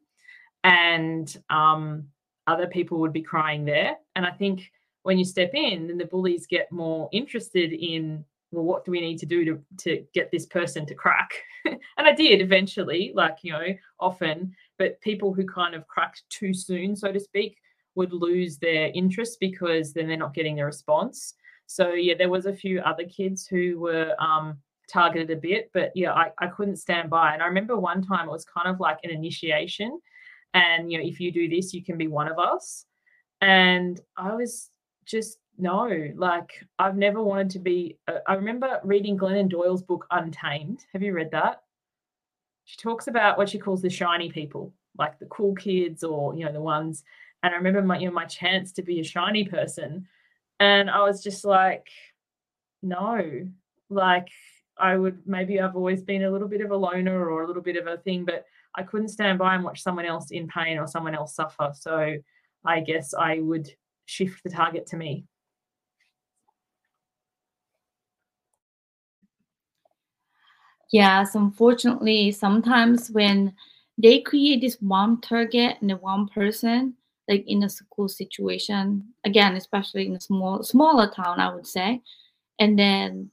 [0.62, 2.08] and um,
[2.46, 3.96] other people would be crying there.
[4.16, 4.70] And I think
[5.04, 9.00] when you step in, then the bullies get more interested in, well, what do we
[9.00, 11.30] need to do to, to get this person to crack?
[11.66, 13.66] and I did eventually, like, you know,
[14.00, 17.58] often, but people who kind of cracked too soon, so to speak,
[17.94, 21.34] would lose their interest because then they're not getting the response.
[21.66, 25.92] So yeah, there was a few other kids who were um, targeted a bit, but
[25.94, 27.34] yeah, I, I couldn't stand by.
[27.34, 30.00] And I remember one time it was kind of like an initiation.
[30.54, 32.86] And you know, if you do this, you can be one of us.
[33.42, 34.70] And I was
[35.04, 40.06] just no like i've never wanted to be uh, i remember reading glennon doyle's book
[40.10, 40.84] untamed.
[40.92, 41.62] Have you read that?
[42.64, 46.44] She talks about what she calls the shiny people like the cool kids or you
[46.44, 47.04] know the ones
[47.42, 50.06] and i remember my you know my chance to be a shiny person
[50.60, 51.88] and i was just like
[52.82, 53.48] no.
[53.90, 54.28] Like
[54.78, 57.62] i would maybe i've always been a little bit of a loner or a little
[57.62, 60.78] bit of a thing but i couldn't stand by and watch someone else in pain
[60.78, 62.16] or someone else suffer so
[62.64, 63.70] i guess i would
[64.06, 65.26] shift the target to me.
[70.92, 73.54] Yes, unfortunately, sometimes when
[73.98, 76.94] they create this one target and the one person,
[77.28, 82.02] like in a school situation, again, especially in a small smaller town, I would say,
[82.58, 83.30] and then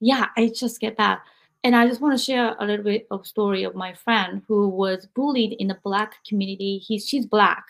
[0.00, 1.20] yeah, I just get that.
[1.64, 4.68] And I just want to share a little bit of story of my friend who
[4.68, 6.78] was bullied in the black community.
[6.78, 7.64] He's she's black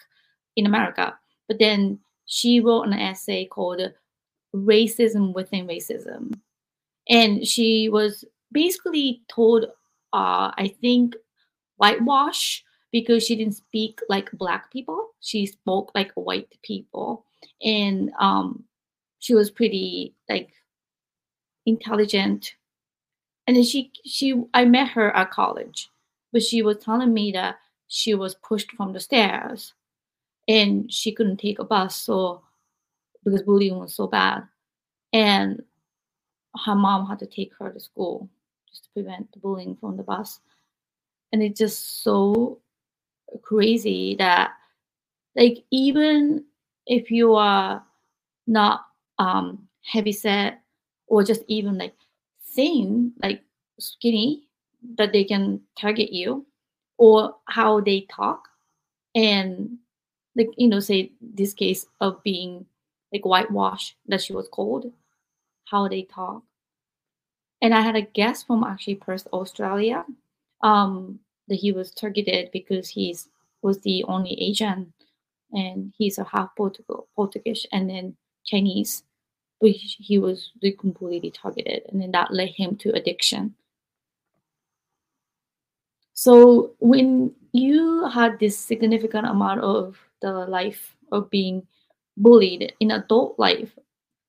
[0.57, 1.19] in America,
[1.49, 3.81] but then she wrote an essay called
[4.55, 6.39] Racism Within Racism.
[7.09, 9.65] And she was basically told,
[10.13, 11.17] uh, I think,
[11.79, 15.11] whitewash because she didn't speak like black people.
[15.21, 17.25] She spoke like white people.
[17.63, 18.65] And um,
[19.21, 20.51] she was pretty like
[21.65, 22.55] intelligent.
[23.47, 25.89] And then she she I met her at college,
[26.33, 27.57] but she was telling me that
[27.87, 29.73] she was pushed from the stairs
[30.49, 32.43] and she couldn't take a bus so
[33.25, 34.45] because bullying was so bad
[35.13, 35.63] and
[36.67, 38.29] her mom had to take her to school
[38.71, 40.41] just to prevent the bullying from the bus.
[41.33, 42.61] And it's just so
[43.43, 44.53] crazy that
[45.37, 46.45] like even
[46.87, 47.85] if you are
[48.47, 48.83] not
[49.19, 50.63] um heavy set
[51.09, 51.95] or just even like
[52.55, 53.43] thin, like
[53.81, 54.49] skinny,
[54.99, 56.47] that they can target you
[56.99, 58.49] or how they talk
[59.15, 59.79] and
[60.39, 62.65] like you know say this case of being
[63.13, 64.93] like whitewashed that she was called
[65.67, 66.43] how they talk.
[67.61, 70.05] And i had a guest from actually perth australia
[70.63, 73.29] um that he was targeted because he's
[73.63, 74.93] was the only asian
[75.53, 79.03] and he's a half Portugal, portuguese and then chinese
[79.61, 83.55] but he was completely targeted and then that led him to addiction.
[86.15, 91.67] So when you had this significant amount of the life of being
[92.17, 93.77] bullied in adult life,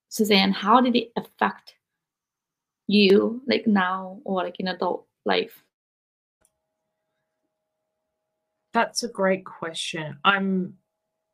[0.10, 1.75] Suzanne, how did it affect
[2.88, 5.63] you like now or like in adult life?
[8.73, 10.17] That's a great question.
[10.23, 10.75] I'm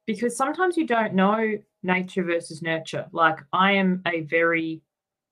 [0.05, 3.07] because sometimes you don't know nature versus nurture.
[3.11, 4.81] Like I am a very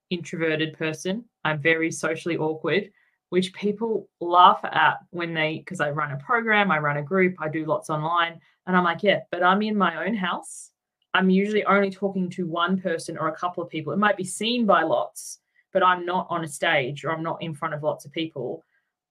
[0.10, 1.26] introverted person.
[1.44, 2.90] I'm very socially awkward
[3.34, 7.34] which people laugh at when they, because I run a program, I run a group,
[7.40, 8.40] I do lots online.
[8.66, 10.72] And I'm like, yeah, but I'm in my own house.
[11.14, 13.94] I'm usually only talking to one person or a couple of people.
[13.94, 15.40] It might be seen by lots,
[15.72, 18.64] but I'm not on a stage or I'm not in front of lots of people.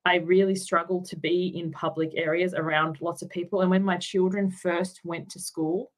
[0.05, 3.61] I really struggle to be in public areas around lots of people.
[3.61, 5.93] And when my children first went to school,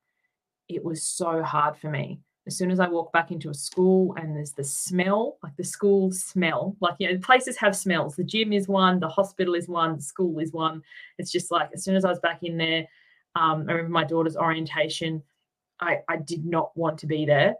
[0.69, 4.15] it was so hard for me as soon as I walk back into a school
[4.17, 8.17] and there's the smell, like the school smell, like, you know, places have smells.
[8.17, 10.83] The gym is one, the hospital is one, the school is one.
[11.19, 12.87] It's just like, as soon as I was back in there,
[13.35, 15.23] um, I remember my daughter's orientation,
[15.81, 17.55] I, I did not want to be there.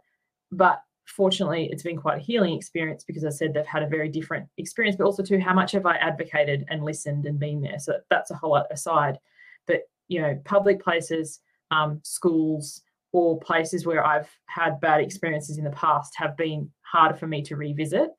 [0.51, 4.09] But fortunately, it's been quite a healing experience because I said they've had a very
[4.09, 7.79] different experience, but also, too, how much have I advocated and listened and been there?
[7.79, 9.19] So that's a whole aside.
[9.67, 15.63] But, you know, public places, um, schools, or places where I've had bad experiences in
[15.63, 18.09] the past have been harder for me to revisit.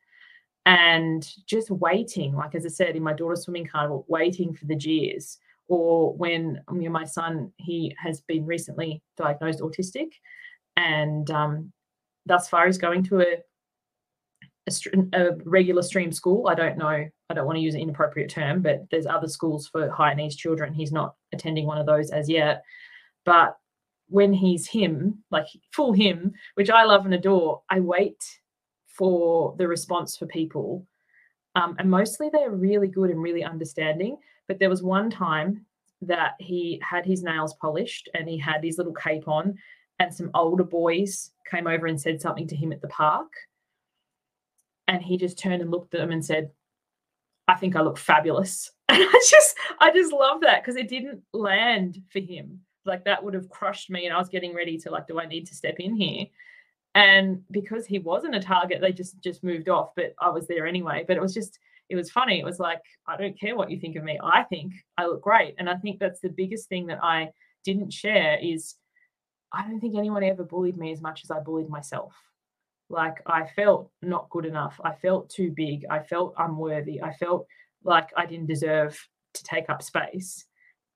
[0.64, 4.75] And just waiting, like as I said, in my daughter's swimming carnival, waiting for the
[4.75, 5.38] jeers.
[5.69, 10.09] Or when you know, my son, he has been recently diagnosed autistic,
[10.77, 11.73] and um,
[12.25, 13.37] thus far he's going to a,
[14.69, 14.73] a,
[15.13, 16.49] a regular stream school.
[16.49, 16.87] I don't know,
[17.31, 20.37] I don't want to use an inappropriate term, but there's other schools for high needs
[20.37, 20.73] children.
[20.73, 22.63] He's not attending one of those as yet.
[23.25, 23.57] But
[24.09, 28.23] when he's him, like full him, which I love and adore, I wait
[28.87, 30.87] for the response for people.
[31.57, 34.19] Um, and mostly they're really good and really understanding.
[34.49, 35.65] But there was one time
[36.03, 39.57] that he had his nails polished and he had his little cape on,
[39.99, 43.33] and some older boys came over and said something to him at the park.
[44.89, 46.51] And he just turned and looked at them and said,
[47.49, 48.71] I think I look fabulous.
[48.89, 53.23] And I just I just love that because it didn't land for him like that
[53.23, 55.55] would have crushed me and i was getting ready to like do i need to
[55.55, 56.27] step in here
[56.95, 60.67] and because he wasn't a target they just just moved off but i was there
[60.67, 63.70] anyway but it was just it was funny it was like i don't care what
[63.70, 65.55] you think of me i think i look great.
[65.59, 67.29] And i think that's the biggest thing that i
[67.64, 68.75] didn't share is
[69.53, 72.14] i don't think anyone ever bullied me as much as i bullied myself.
[72.88, 77.46] Like i felt not good enough i felt too big i felt unworthy i felt
[77.83, 78.96] like i didn't deserve
[79.37, 80.44] to take up space.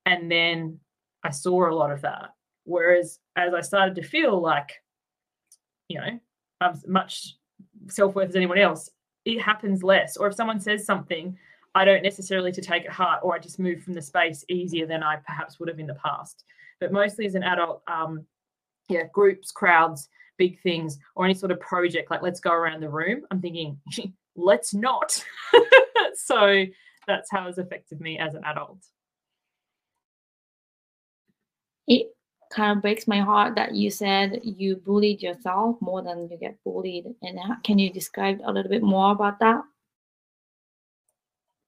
[0.05, 0.79] And then
[1.23, 2.31] I saw a lot of that.
[2.65, 4.71] Whereas as I started to feel like,
[5.87, 6.19] you know,
[6.59, 7.35] I'm much
[7.87, 8.89] self worth as anyone else,
[9.25, 10.17] it happens less.
[10.17, 11.37] Or if someone says something,
[11.73, 14.85] I don't necessarily to take it heart, or I just move from the space easier
[14.85, 16.43] than I perhaps would have in the past.
[16.79, 18.25] But mostly as an adult, um,
[18.89, 22.89] yeah, groups, crowds, big things, or any sort of project like let's go around the
[22.89, 23.21] room.
[23.31, 23.79] I'm thinking,
[24.35, 25.23] let's not.
[26.15, 26.65] so
[27.07, 28.79] that's how it's affected me as an adult
[32.51, 36.57] kind of breaks my heart that you said you bullied yourself more than you get
[36.63, 37.05] bullied.
[37.21, 39.63] And can you describe a little bit more about that?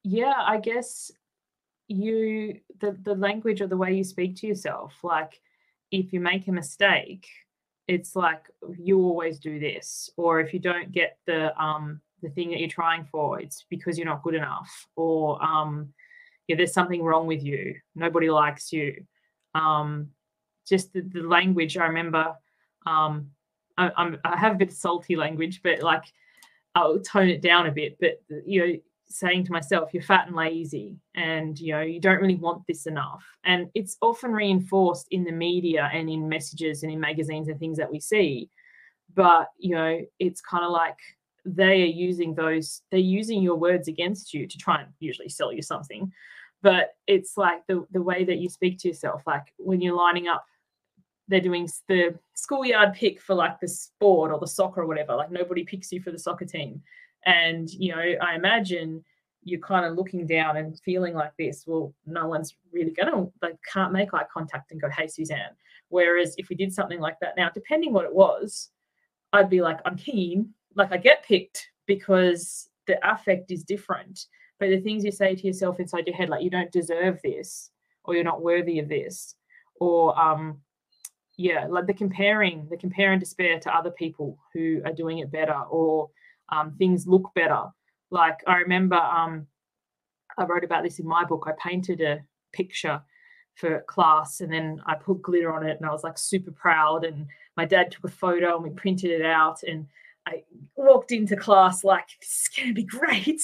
[0.04, 1.12] Yeah, I guess
[1.88, 4.94] you the the language or the way you speak to yourself.
[5.04, 5.40] Like
[5.92, 7.28] if you make a mistake,
[7.88, 12.52] it's like you always do this, or if you don't get the um the thing
[12.52, 15.94] that you're trying for, it's because you're not good enough, or um
[16.48, 17.76] yeah, there's something wrong with you.
[17.96, 19.06] Nobody likes you
[19.56, 20.10] um,
[20.68, 21.78] just the, the, language.
[21.78, 22.34] I remember
[22.86, 23.30] um,
[23.78, 26.04] I, I'm, I have a bit of salty language, but like
[26.76, 27.98] I'll tone it down a bit.
[28.00, 28.74] But you know,
[29.08, 32.86] saying to myself, "You're fat and lazy, and you know you don't really want this
[32.86, 37.60] enough." And it's often reinforced in the media and in messages and in magazines and
[37.60, 38.50] things that we see.
[39.14, 40.98] But you know, it's kind of like
[41.46, 45.52] they are using those they're using your words against you to try and usually sell
[45.52, 46.12] you something
[46.62, 50.28] but it's like the the way that you speak to yourself like when you're lining
[50.28, 50.46] up
[51.28, 55.32] they're doing the schoolyard pick for like the sport or the soccer or whatever like
[55.32, 56.82] nobody picks you for the soccer team.
[57.26, 59.04] And you know i imagine
[59.46, 63.50] you're kind of looking down and feeling like this well no one's really gonna they
[63.72, 65.56] can't make eye contact and go hey suzanne.
[65.90, 68.70] Whereas if we did something like that now depending what it was
[69.34, 70.54] i'd be like i'm keen.
[70.76, 74.26] Like I get picked because the affect is different.
[74.60, 77.72] But the things you say to yourself inside your head, like you don't deserve this,
[78.04, 79.36] or you're not worthy of this,
[79.80, 80.60] or um,
[81.38, 85.32] yeah, like the comparing, the compare and despair to other people who are doing it
[85.32, 86.10] better, or
[86.50, 87.64] um, things look better.
[88.12, 89.48] Like I remember, um,
[90.38, 91.48] I wrote about this in my book.
[91.48, 93.02] I painted a picture
[93.56, 97.06] for class and then I put glitter on it and I was like super proud
[97.06, 99.88] and my dad took a photo and we printed it out and
[100.26, 100.44] I
[100.76, 103.42] walked into class like, this is going to be great.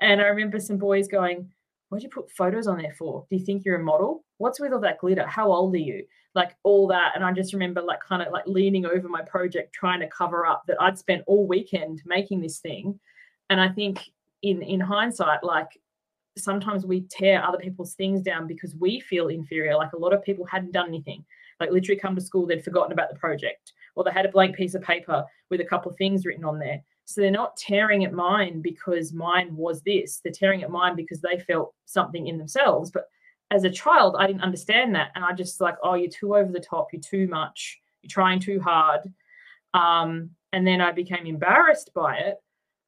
[0.00, 1.50] And I remember some boys going,
[1.88, 3.26] What'd you put photos on there for?
[3.30, 4.24] Do you think you're a model?
[4.36, 5.26] What's with all that glitter?
[5.26, 6.04] How old are you?
[6.34, 7.12] Like all that.
[7.14, 10.46] And I just remember like kind of like leaning over my project, trying to cover
[10.46, 12.98] up that I'd spent all weekend making this thing.
[13.50, 14.10] And I think
[14.42, 15.80] in in hindsight, like
[16.36, 19.74] sometimes we tear other people's things down because we feel inferior.
[19.74, 21.24] Like a lot of people hadn't done anything.
[21.58, 24.56] Like literally come to school, they'd forgotten about the project or they had a blank
[24.56, 26.80] piece of paper with a couple of things written on there.
[27.08, 30.20] So they're not tearing at mine because mine was this.
[30.20, 32.90] They're tearing at mine because they felt something in themselves.
[32.90, 33.08] But
[33.50, 35.12] as a child, I didn't understand that.
[35.14, 36.88] And I just like, oh, you're too over the top.
[36.92, 37.80] You're too much.
[38.02, 39.00] You're trying too hard.
[39.72, 42.36] Um, and then I became embarrassed by it.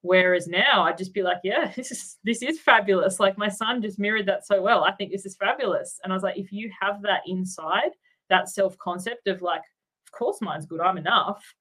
[0.02, 3.20] Whereas now I'd just be like, yeah, this is this is fabulous.
[3.20, 4.84] Like my son just mirrored that so well.
[4.84, 5.98] I think this is fabulous.
[6.04, 7.92] And I was like, if you have that inside,
[8.28, 9.62] that self-concept of like,
[10.10, 11.54] of course mine's good i'm enough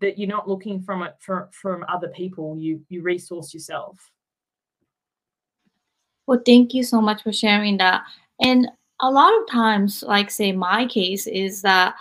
[0.00, 2.56] that you're not looking from it for, from other people.
[2.58, 4.10] You you resource yourself.
[6.26, 8.02] Well thank you so much for sharing that.
[8.40, 8.68] And
[9.00, 11.94] a lot of times like say my case is that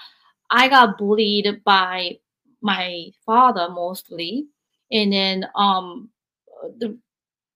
[0.52, 2.18] i got bullied by
[2.62, 4.48] my father mostly.
[4.92, 6.10] And then um
[6.78, 6.98] the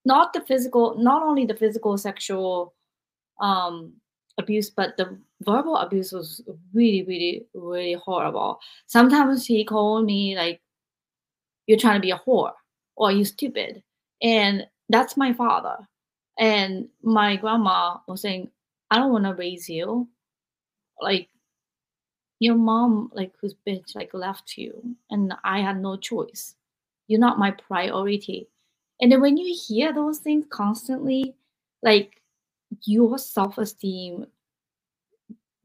[0.06, 2.74] not the physical not only the physical sexual
[3.40, 3.94] um
[4.38, 6.42] abuse, but the verbal abuse was
[6.74, 8.60] really, really, really horrible.
[8.88, 10.62] Sometimes he called me like,
[11.68, 12.54] "You're trying to be a whore,"
[12.96, 13.84] or "You stupid,"
[14.22, 15.78] and that's my father.
[16.40, 18.52] And my grandma was saying,
[18.92, 20.10] "I don't want to raise you,
[21.02, 21.30] like."
[22.40, 26.56] Your mom, like who's bitch, like left you, and I had no choice.
[27.08, 28.50] You're not my priority.
[29.00, 31.36] And then when you hear those things constantly,
[31.84, 32.22] like
[32.84, 34.26] your self-esteem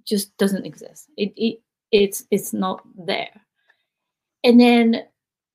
[0.08, 1.08] just doesn't exist.
[1.16, 1.60] It, it
[1.92, 3.30] it's it's not there.
[4.44, 5.04] And then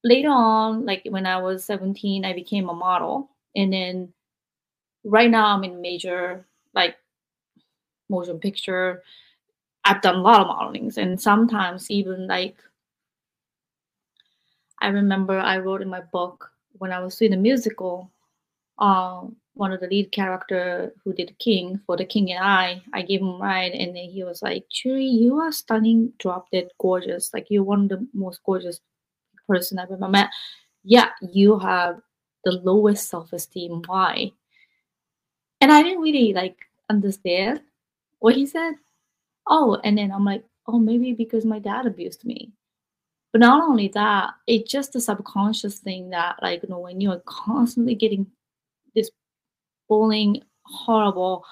[0.04, 3.30] later on, like when I was 17, I became a model.
[3.56, 4.14] And then
[5.06, 6.96] right now I'm in major like
[8.10, 9.04] motion picture.
[9.86, 12.56] I've done a lot of modelings and sometimes even like
[14.82, 18.12] I remember I wrote in my book when I was doing the musical,
[18.80, 23.04] um, one of the lead character who did King for The King and I, I
[23.04, 27.34] gave him ride and then he was like, Juri, you are stunning, drop dead gorgeous.
[27.34, 28.80] Like you're one of the most gorgeous
[29.48, 30.30] person I've ever met.
[30.84, 32.02] Yeah, you have
[32.44, 33.84] the lowest self-esteem.
[33.86, 34.32] Why?
[35.62, 36.58] And I didn't really like
[36.90, 37.62] understand
[38.20, 38.74] what he said.
[39.48, 42.52] Oh, and then I'm like, oh, maybe because my dad abused me.
[43.32, 47.22] But not only that, it's just a subconscious thing that, like, you know, when you're
[47.26, 48.28] constantly getting
[49.94, 51.44] bullying horrible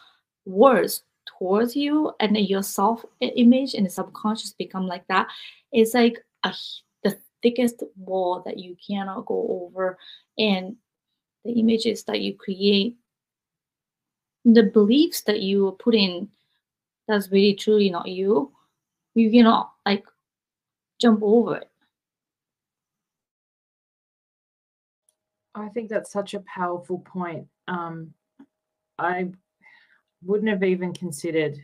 [0.46, 5.28] words towards you and your self image and the subconscious become like that
[5.72, 6.54] it's like a,
[7.04, 9.98] the thickest wall that you cannot go over.
[10.38, 10.76] And
[11.44, 12.98] the images that you create
[14.46, 16.28] the beliefs that you put in
[17.08, 18.52] that's really truly not you
[19.14, 20.04] you cannot like
[21.00, 21.70] jump over it.
[25.54, 28.14] I think that's such a powerful point um
[29.02, 29.32] I
[30.24, 31.58] wouldn't have even considered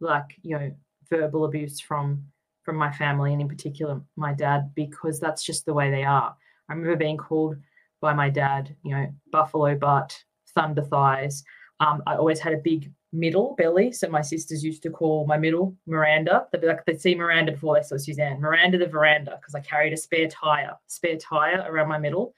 [0.00, 0.72] like you know
[1.08, 2.24] verbal abuse from
[2.64, 6.36] from my family and in particular my dad because that's just the way they are.
[6.68, 7.56] I remember being called
[8.00, 10.16] by my dad, you know, buffalo butt,
[10.54, 11.42] thunder thighs.
[11.80, 15.36] Um, I always had a big middle belly, so my sisters used to call my
[15.36, 16.46] middle Miranda.
[16.52, 18.40] They'd be like they'd see Miranda before they saw Suzanne.
[18.40, 22.34] Miranda the veranda because I carried a spare tire, spare tire around my middle,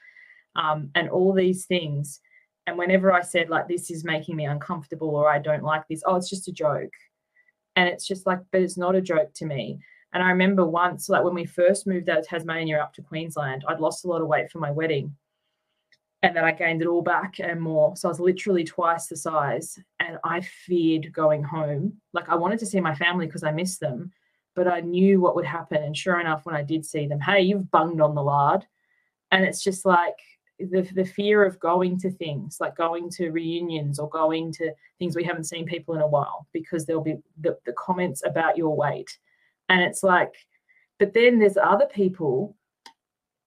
[0.57, 2.21] um, and all these things
[2.67, 6.03] and whenever I said, like, this is making me uncomfortable or I don't like this,
[6.07, 6.93] oh, it's just a joke.
[7.77, 9.81] And it's just like, but it's not a joke to me.
[10.13, 13.65] And I remember once, like when we first moved out of Tasmania up to Queensland,
[13.67, 15.17] I'd lost a lot of weight for my wedding.
[16.23, 17.97] and then I gained it all back and more.
[17.97, 21.95] So I was literally twice the size, and I feared going home.
[22.13, 24.13] Like I wanted to see my family because I missed them,
[24.55, 25.83] but I knew what would happen.
[25.83, 28.65] And sure enough, when I did see them, hey, you've bunged on the lard,
[29.33, 30.17] and it's just like
[30.71, 35.17] the the fear of going to things like going to reunions or going to things
[35.17, 38.77] we haven't seen people in a while because there'll be the, the comments about your
[38.77, 39.19] weight,
[39.69, 40.33] and it's like,
[40.99, 42.57] but then there's other people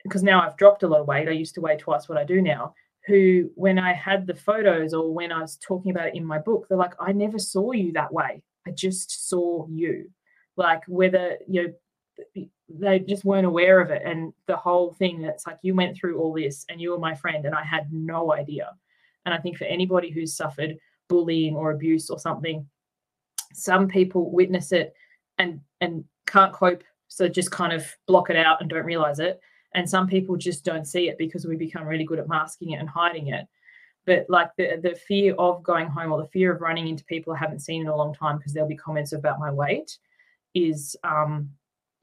[0.04, 1.28] because now I've dropped a lot of weight.
[1.28, 2.76] I used to weigh twice what I do now.
[3.08, 6.40] Who, when I had the photos or when I was talking about it in my
[6.40, 8.42] book, they're like, I never saw you that way.
[8.68, 10.10] I just saw you.
[10.58, 11.74] Like whether you know
[12.70, 14.02] they just weren't aware of it.
[14.06, 17.16] And the whole thing that's like you went through all this and you were my
[17.16, 18.72] friend and I had no idea.
[19.26, 20.78] And I think for anybody who's suffered
[21.10, 22.68] bullying or abuse or something,
[23.54, 24.94] some people witness it
[25.38, 26.84] and and can't cope.
[27.08, 29.40] So just kind of block it out and don't realize it
[29.76, 32.80] and some people just don't see it because we become really good at masking it
[32.80, 33.46] and hiding it
[34.06, 37.34] but like the the fear of going home or the fear of running into people
[37.34, 39.98] I haven't seen in a long time because there'll be comments about my weight
[40.56, 41.50] is um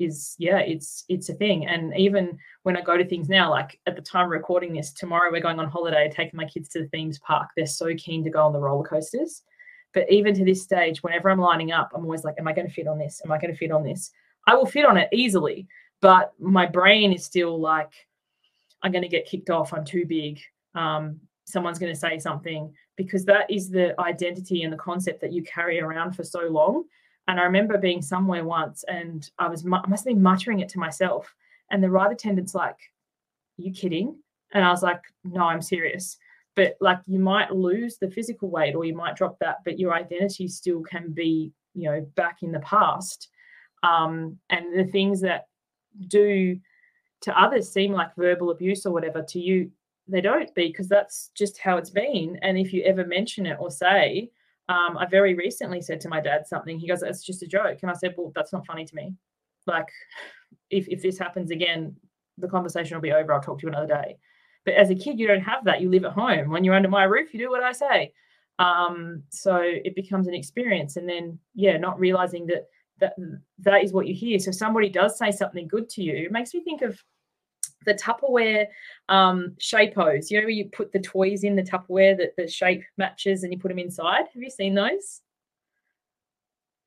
[0.02, 1.66] is yeah it's it's a thing.
[1.66, 5.30] And even when I go to things now like at the time recording this tomorrow
[5.30, 7.48] we're going on holiday taking my kids to the themes park.
[7.56, 9.42] They're so keen to go on the roller coasters.
[9.94, 12.66] But even to this stage whenever I'm lining up I'm always like am I going
[12.66, 13.22] to fit on this?
[13.24, 14.10] Am I going to fit on this?
[14.46, 15.68] I will fit on it easily
[16.02, 17.92] but my brain is still like
[18.82, 20.38] i'm going to get kicked off i'm too big
[20.74, 25.32] um, someone's going to say something because that is the identity and the concept that
[25.32, 26.84] you carry around for so long
[27.28, 30.68] and i remember being somewhere once and i was i must have been muttering it
[30.68, 31.34] to myself.
[31.70, 32.76] And the ride attendant's like
[33.56, 34.16] you kidding?
[34.52, 36.18] And i was like no i'm serious.
[36.54, 39.94] But like you might lose the physical weight or you might drop that but your
[39.94, 43.28] identity still can be you know back in the past.
[43.82, 45.46] Um, and the things that
[46.06, 46.58] do
[47.22, 49.70] to others seem like verbal abuse or whatever to you
[50.08, 52.38] they don't be because that's just how it's been.
[52.42, 54.30] And if you ever mention it or say
[54.72, 56.78] um, i very recently said to my dad something.
[56.78, 57.78] He goes it's just a joke.
[57.82, 59.14] And i said well that's not funny to me.
[59.66, 59.88] Like
[60.70, 61.96] if, if this happens again
[62.38, 63.32] the conversation will be over.
[63.32, 64.16] I'll talk to you another day.
[64.64, 65.80] But as a kid you don't have that.
[65.80, 66.50] You live at home.
[66.50, 68.12] When you're under my roof you do what i say.
[68.58, 70.96] Um, so it becomes an experience.
[70.96, 72.64] And then yeah not realizing that
[73.00, 73.14] that
[73.58, 74.38] that is what you hear.
[74.38, 76.98] So if somebody does say something good to you, it makes me think of
[77.84, 78.66] the Tupperware
[79.08, 80.30] um, Shape-Os.
[80.30, 83.52] You know, where you put the toys in the Tupperware that the shape matches and
[83.52, 84.24] you put them inside.
[84.32, 85.20] Have you seen those?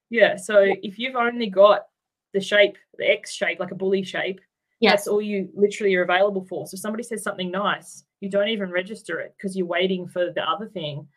[0.10, 0.36] Yeah.
[0.36, 1.88] So if you've only got
[2.34, 4.40] the shape, the X shape, like a bully shape,
[4.80, 4.92] yes.
[4.92, 6.68] that's all you literally are available for.
[6.68, 10.44] So somebody says something nice, you don't even register it because you're waiting for the
[10.44, 11.08] other thing.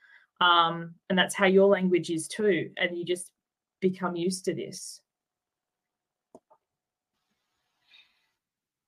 [0.41, 2.71] Um, and that's how your language is too.
[2.77, 3.31] And you just
[3.81, 5.01] become used to this.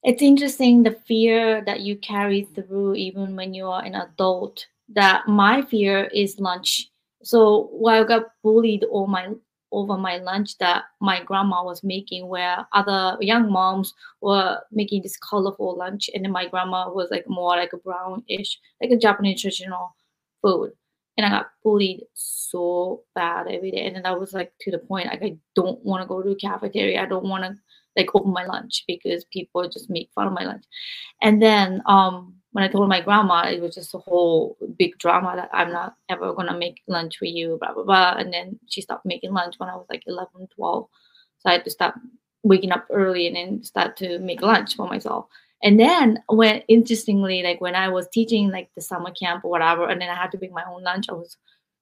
[0.03, 4.67] It's interesting the fear that you carry through even when you are an adult.
[4.89, 6.91] That my fear is lunch.
[7.23, 9.29] So while I got bullied all my
[9.73, 15.17] over my lunch that my grandma was making where other young moms were making this
[15.19, 19.41] colorful lunch and then my grandma was like more like a brownish like a japanese
[19.41, 19.95] traditional
[20.43, 20.73] food
[21.17, 23.87] and I got bullied so bad every day.
[23.87, 26.31] And then I was like to the point like I don't want to go to
[26.31, 27.03] the cafeteria.
[27.03, 27.57] I don't want to
[27.97, 30.65] like open my lunch because people just make fun of my lunch.
[31.23, 35.35] And then um when I told my grandma, it was just a whole big drama
[35.37, 38.15] that I'm not ever gonna make lunch for you, blah blah blah.
[38.19, 40.89] And then she stopped making lunch when I was like 11, 12.
[41.39, 41.95] So I had to stop
[42.43, 45.27] waking up early and then start to make lunch for myself.
[45.63, 49.89] And then when interestingly, like when I was teaching like the summer camp or whatever,
[49.89, 51.37] and then I had to bring my own lunch, I was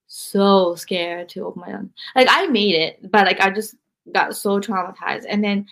[0.09, 1.93] so scared to open my lunch.
[2.17, 3.77] Like I made it, but like I just
[4.13, 5.27] got so traumatized.
[5.29, 5.67] And then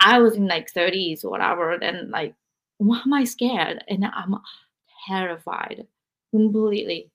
[0.00, 2.34] I was in like 30s or whatever, and like,
[2.78, 3.84] why am I scared?
[3.88, 4.36] And I'm
[5.06, 5.86] terrified
[6.30, 7.10] completely.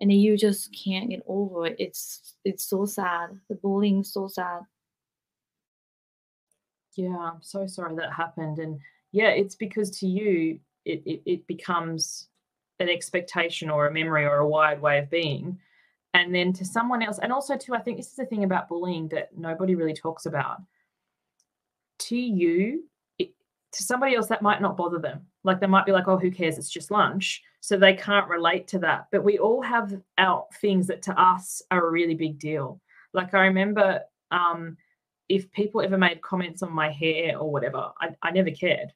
[0.00, 1.76] And you just can't get over it.
[1.78, 3.38] It's it's so sad.
[3.48, 4.62] The bullying so sad.
[6.96, 8.58] Yeah, I'm so sorry that happened.
[8.58, 8.80] And
[9.12, 12.28] yeah, it's because to you it, it, it becomes
[12.80, 15.58] an expectation or a memory or a wired way of being.
[16.12, 18.68] And then to someone else, and also too, I think this is the thing about
[18.68, 20.58] bullying that nobody really talks about.
[22.08, 22.84] To you,
[23.18, 23.32] it,
[23.72, 25.26] to somebody else, that might not bother them.
[25.42, 26.58] Like they might be like, oh, who cares?
[26.58, 27.42] It's just lunch.
[27.60, 29.06] So they can't relate to that.
[29.10, 32.80] But we all have our things that to us are a really big deal.
[33.12, 34.00] Like I remember
[34.30, 34.76] um,
[35.28, 38.92] if people ever made comments on my hair or whatever, I, I never cared.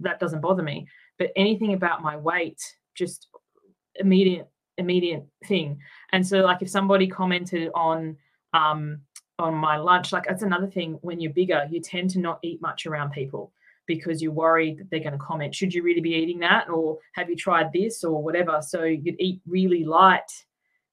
[0.00, 0.88] That doesn't bother me.
[1.18, 2.60] But anything about my weight,
[2.94, 3.28] just
[3.96, 5.78] immediate, immediate thing.
[6.10, 8.16] And so, like, if somebody commented on
[8.52, 9.02] um,
[9.38, 10.98] on my lunch, like that's another thing.
[11.02, 13.52] When you're bigger, you tend to not eat much around people
[13.86, 16.68] because you're worried that they're going to comment, should you really be eating that?
[16.70, 18.60] Or have you tried this or whatever?
[18.62, 20.30] So you'd eat really light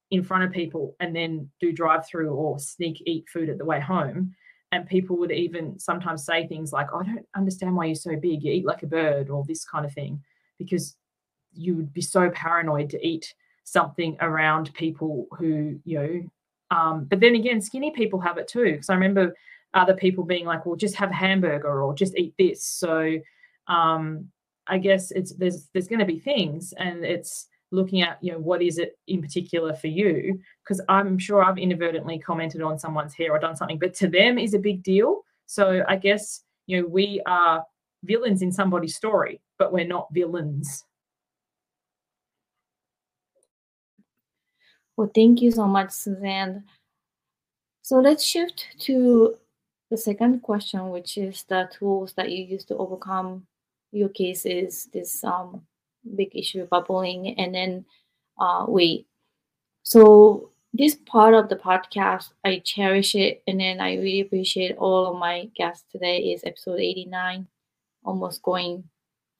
[0.10, 3.66] in front of people and then do drive through or sneak eat food at the
[3.66, 4.36] way home.
[4.74, 8.16] And people would even sometimes say things like, oh, I don't understand why you're so
[8.16, 8.44] big.
[8.44, 10.22] You eat like a bird or this kind of thing,
[10.58, 10.96] because
[11.54, 13.34] you would be so paranoid to eat
[13.64, 16.22] something around people who, you know,
[16.72, 18.72] um, but then again, skinny people have it too.
[18.72, 19.36] Because I remember
[19.74, 22.66] other people being like, well, just have a hamburger or just eat this.
[22.66, 23.18] So
[23.68, 24.30] um,
[24.68, 28.40] I guess it's there's there's going to be things, and it's looking at you know
[28.40, 33.14] what is it in particular for you because i'm sure i've inadvertently commented on someone's
[33.14, 36.82] hair or done something but to them is a big deal so i guess you
[36.82, 37.64] know we are
[38.04, 40.84] villains in somebody's story but we're not villains
[45.02, 46.64] well thank you so much suzanne
[47.82, 49.36] so let's shift to
[49.90, 53.46] the second question, which is the tools that you use to overcome
[53.92, 55.64] your cases, this um,
[56.16, 57.86] big issue about bullying, and then
[58.40, 59.08] uh, weight.
[59.84, 65.08] So this part of the podcast, I cherish it, and then I really appreciate all
[65.08, 66.32] of my guests today.
[66.32, 67.48] Is episode eighty nine,
[68.06, 68.86] almost going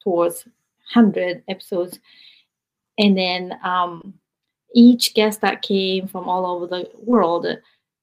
[0.02, 0.46] towards
[0.92, 1.98] hundred episodes,
[2.98, 4.14] and then um,
[4.74, 7.46] each guest that came from all over the world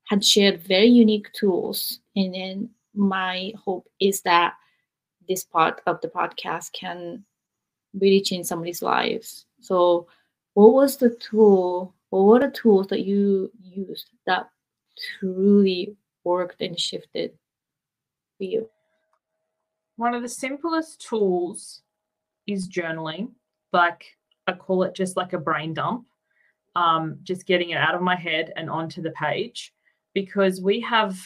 [0.07, 1.99] had shared very unique tools.
[2.15, 4.55] And then my hope is that
[5.27, 7.23] this part of the podcast can
[7.93, 9.45] really change somebody's lives.
[9.61, 10.07] So,
[10.53, 11.93] what was the tool?
[12.09, 14.49] What were the tools that you used that
[15.19, 17.31] truly worked and shifted
[18.37, 18.69] for you?
[19.95, 21.81] One of the simplest tools
[22.47, 23.29] is journaling.
[23.71, 24.17] Like
[24.47, 26.05] I call it just like a brain dump,
[26.75, 29.73] um, just getting it out of my head and onto the page
[30.13, 31.17] because we have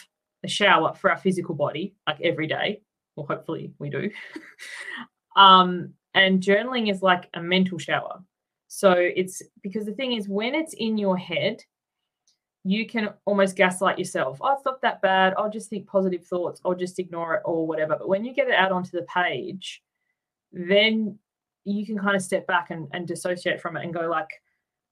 [0.44, 2.82] a shower for our physical body like every day,
[3.16, 4.10] Well, hopefully we do.
[5.36, 8.22] um, and journaling is like a mental shower.
[8.68, 11.62] So it's because the thing is, when it's in your head,
[12.64, 14.38] you can almost gaslight yourself.
[14.40, 15.34] Oh, it's not that bad.
[15.36, 16.60] I'll just think positive thoughts.
[16.64, 17.96] I'll just ignore it or whatever.
[17.98, 19.82] But when you get it out onto the page,
[20.52, 21.18] then
[21.64, 24.30] you can kind of step back and, and dissociate from it and go like,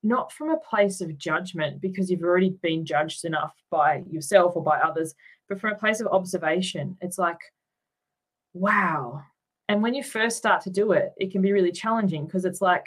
[0.03, 4.63] not from a place of judgment because you've already been judged enough by yourself or
[4.63, 5.15] by others,
[5.49, 6.97] but from a place of observation.
[7.01, 7.39] It's like,
[8.53, 9.23] wow.
[9.69, 12.61] And when you first start to do it, it can be really challenging because it's
[12.61, 12.87] like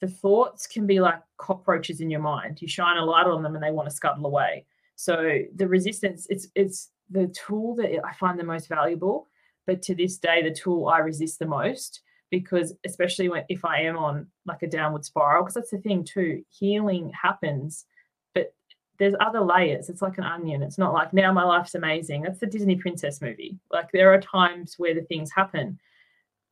[0.00, 2.62] the thoughts can be like cockroaches in your mind.
[2.62, 4.64] You shine a light on them and they want to scuttle away.
[4.94, 9.26] So the resistance, it's it's the tool that I find the most valuable.
[9.66, 13.82] But to this day, the tool I resist the most because especially when if I
[13.82, 17.86] am on like a downward spiral, because that's the thing too, healing happens,
[18.34, 18.54] but
[18.98, 19.88] there's other layers.
[19.88, 20.62] It's like an onion.
[20.62, 22.22] It's not like now my life's amazing.
[22.22, 23.58] That's the Disney princess movie.
[23.70, 25.78] Like there are times where the things happen.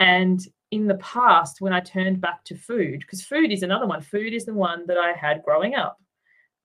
[0.00, 4.00] And in the past, when I turned back to food, because food is another one,
[4.00, 5.98] food is the one that I had growing up.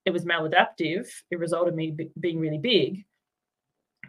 [0.04, 1.08] It was maladaptive.
[1.30, 3.04] It resulted me being really big.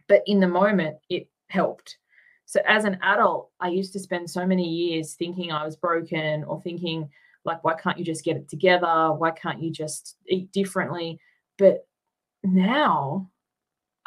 [0.07, 1.97] But in the moment, it helped
[2.45, 6.43] so as an adult, I used to spend so many years thinking I was broken
[6.43, 7.09] or thinking,
[7.45, 9.11] like, why can't you just get it together?
[9.13, 11.19] Why can't you just eat differently?
[11.57, 11.87] But
[12.43, 13.29] now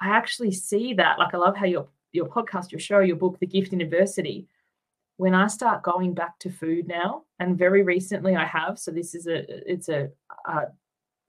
[0.01, 1.19] I actually see that.
[1.19, 4.47] Like, I love how your your podcast, your show, your book, The Gift in Adversity.
[5.19, 9.15] When I start going back to food now, and very recently I have, so this
[9.15, 10.11] is a it's a,
[10.47, 10.67] a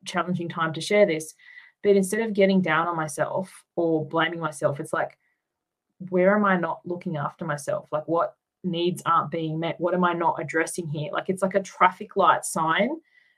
[0.05, 1.33] challenging time to share this.
[1.83, 5.17] But instead of getting down on myself or blaming myself, it's like
[6.09, 7.87] where am I not looking after myself?
[7.91, 9.79] Like, what needs aren't being met?
[9.79, 11.11] What am I not addressing here?
[11.11, 12.89] Like, it's like a traffic light sign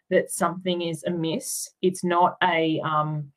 [0.10, 1.70] that something is amiss.
[1.82, 3.32] It's not a, um,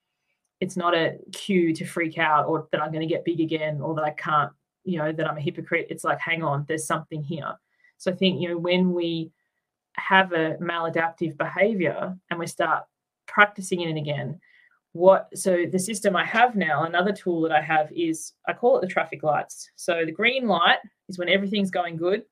[0.60, 3.80] it's not a cue to freak out or that I'm going to get big again
[3.80, 4.52] or that I can't,
[4.84, 5.88] you know, that I'm a hypocrite.
[5.90, 7.52] It's like, hang on, there's something here.
[7.98, 9.30] So I think, you know, when we
[9.96, 12.84] have a maladaptive behavior and we start
[13.26, 14.40] practicing it again,
[14.92, 18.76] what so the system I have now, another tool that I have is I call
[18.76, 19.70] it the traffic lights.
[19.74, 20.78] So the green light
[21.08, 22.24] is when everything's going good,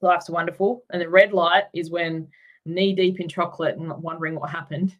[0.00, 2.28] life's wonderful, and the red light is when
[2.64, 4.96] knee deep in chocolate and wondering what happened.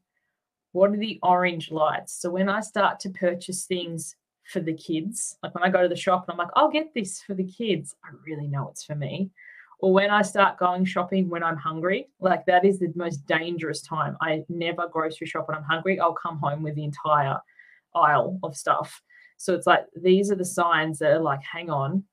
[0.72, 2.20] What are the orange lights?
[2.20, 5.88] So when I start to purchase things for the kids, like when I go to
[5.88, 8.84] the shop and I'm like, I'll get this for the kids, I really know it's
[8.84, 9.30] for me
[9.78, 13.82] or when I start going shopping when I'm hungry, like that is the most dangerous
[13.82, 14.16] time.
[14.20, 16.00] I never grocery shop when I'm hungry.
[16.00, 17.38] I'll come home with the entire
[17.94, 19.02] aisle of stuff.
[19.36, 22.04] So it's like these are the signs that are like, hang on,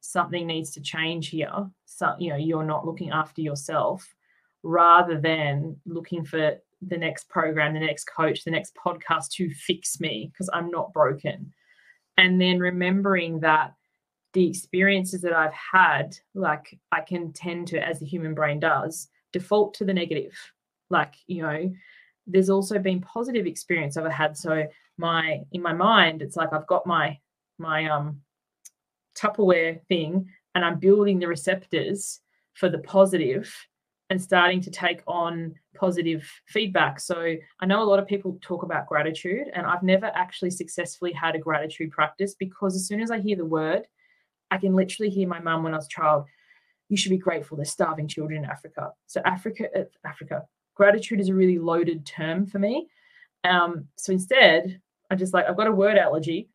[0.00, 1.70] something needs to change here.
[1.84, 4.14] So, you know, you're not looking after yourself
[4.62, 10.00] rather than looking for the next program, the next coach, the next podcast to fix
[10.00, 11.52] me because I'm not broken.
[12.18, 13.74] And then remembering that
[14.36, 19.08] the experiences that I've had, like I can tend to, as the human brain does,
[19.32, 20.34] default to the negative.
[20.90, 21.72] Like, you know,
[22.26, 24.36] there's also been positive experience I've had.
[24.36, 24.66] So
[24.98, 27.18] my in my mind, it's like I've got my
[27.56, 28.20] my um
[29.18, 32.20] Tupperware thing and I'm building the receptors
[32.52, 33.50] for the positive
[34.10, 37.00] and starting to take on positive feedback.
[37.00, 41.12] So I know a lot of people talk about gratitude, and I've never actually successfully
[41.12, 43.86] had a gratitude practice because as soon as I hear the word,
[44.50, 46.24] I can literally hear my mum when I was a child.
[46.88, 47.56] You should be grateful.
[47.56, 48.92] There's starving children in Africa.
[49.06, 50.42] So Africa, uh, Africa,
[50.74, 52.88] gratitude is a really loaded term for me.
[53.44, 54.80] Um, so instead,
[55.10, 56.48] I just like I've got a word allergy.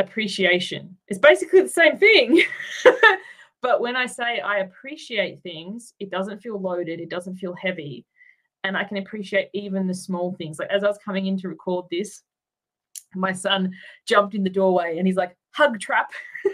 [0.00, 0.96] Appreciation.
[1.06, 2.42] It's basically the same thing.
[3.64, 8.04] But when I say I appreciate things, it doesn't feel loaded, it doesn't feel heavy.
[8.62, 10.58] And I can appreciate even the small things.
[10.58, 12.20] Like as I was coming in to record this,
[13.14, 13.72] my son
[14.06, 16.12] jumped in the doorway and he's like, hug trap.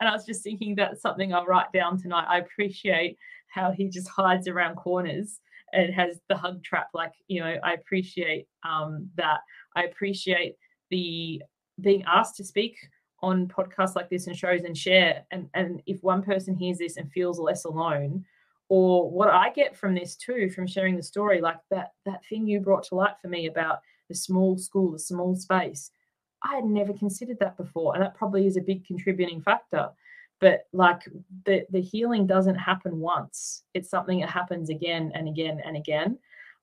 [0.00, 2.26] and I was just thinking that's something I'll write down tonight.
[2.28, 3.18] I appreciate
[3.48, 5.40] how he just hides around corners
[5.72, 6.88] and has the hug trap.
[6.94, 9.40] Like, you know, I appreciate um, that.
[9.74, 10.56] I appreciate
[10.90, 11.42] the
[11.80, 12.76] being asked to speak
[13.22, 16.96] on podcasts like this and shows and share and and if one person hears this
[16.96, 18.24] and feels less alone
[18.68, 22.46] or what i get from this too from sharing the story like that that thing
[22.46, 25.90] you brought to light for me about the small school the small space
[26.50, 29.88] i had never considered that before and that probably is a big contributing factor
[30.40, 31.02] but like
[31.44, 36.18] the the healing doesn't happen once it's something that happens again and again and again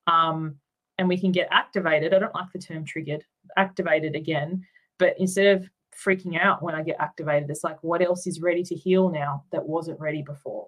[0.07, 0.55] um
[0.97, 3.23] and we can get activated i don't like the term triggered
[3.57, 4.63] activated again
[4.99, 7.49] but instead of freaking out when I get activated.
[7.49, 10.67] It's like, what else is ready to heal now that wasn't ready before?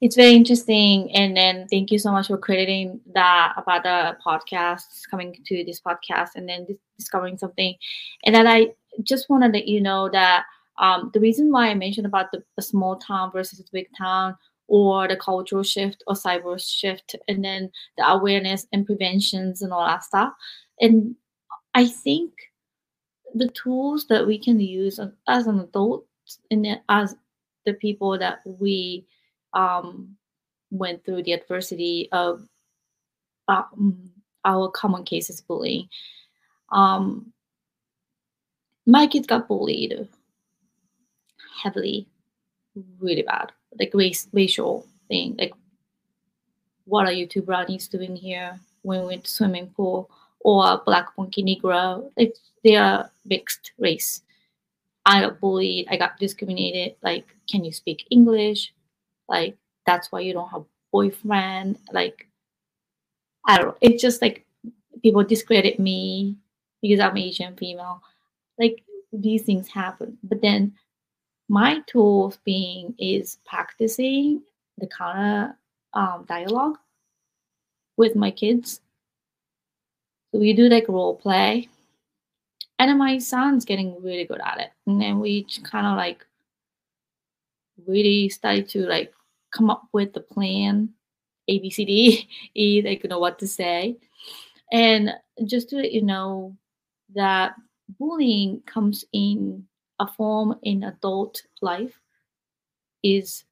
[0.00, 1.10] It's very interesting.
[1.12, 5.80] And then thank you so much for crediting that about the podcasts, coming to this
[5.80, 6.66] podcast and then
[6.98, 7.74] discovering something.
[8.24, 8.68] And then I
[9.02, 10.44] just want to let you know that
[10.78, 14.36] um, the reason why I mentioned about the, the small town versus big town
[14.68, 19.86] or the cultural shift or cyber shift and then the awareness and preventions and all
[19.86, 20.34] that stuff.
[20.80, 21.16] And
[21.74, 22.32] I think
[23.34, 26.04] the tools that we can use as an adult
[26.50, 27.16] and as
[27.64, 29.06] the people that we
[29.52, 30.16] um,
[30.70, 32.46] went through the adversity of
[33.48, 34.10] um,
[34.44, 35.88] our common cases bullying.
[36.72, 37.32] Um,
[38.86, 40.08] my kids got bullied
[41.62, 42.08] heavily,
[43.00, 45.36] really bad, like race, racial thing.
[45.38, 45.52] Like,
[46.84, 50.10] what are you two brownies doing here when we went to swimming pool?
[50.46, 54.22] or black monkey negro like they are mixed race
[55.04, 58.72] i got bullied i got discriminated like can you speak english
[59.28, 59.56] like
[59.86, 62.28] that's why you don't have boyfriend like
[63.46, 64.46] i don't know it's just like
[65.02, 66.36] people discredit me
[66.82, 68.00] because i'm asian female
[68.58, 70.72] like these things happen but then
[71.48, 74.42] my tool of being is practicing
[74.78, 75.54] the kind
[75.94, 76.76] of um, dialogue
[77.96, 78.80] with my kids
[80.36, 81.68] so we do like role play.
[82.78, 84.70] And then my son's getting really good at it.
[84.86, 86.25] And then we kind of like
[87.86, 89.12] really started to like
[89.50, 90.90] come up with the plan,
[91.48, 93.96] A, B, C, D, E, like you know what to say.
[94.72, 95.10] And
[95.44, 96.56] just to let you know
[97.14, 97.54] that
[97.98, 99.64] bullying comes in
[100.00, 102.00] a form in adult life
[103.02, 103.44] is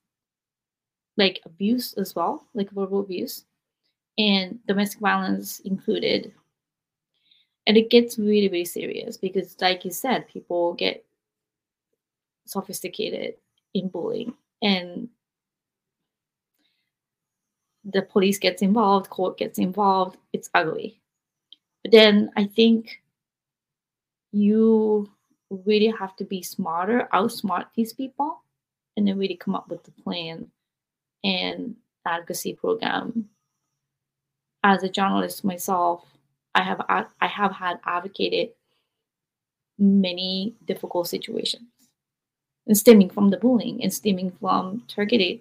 [1.17, 3.45] like abuse as well, like verbal abuse,
[4.19, 6.33] and domestic violence included
[7.67, 11.05] and it gets really really serious because like you said people get
[12.47, 13.35] sophisticated
[13.75, 14.35] in bullying.
[14.63, 15.09] And
[17.85, 21.01] the police gets involved court gets involved it's ugly.
[21.83, 23.03] But then i think
[24.33, 25.09] you
[25.51, 28.43] really have to be smarter outsmart these people
[28.97, 30.51] and then really come up with the plan
[31.23, 33.29] and advocacy program.
[34.63, 36.05] As a journalist myself
[36.55, 38.51] I have I have had advocated
[39.79, 41.69] many difficult situations,
[42.67, 45.41] and stemming from the bullying and stemming from targeted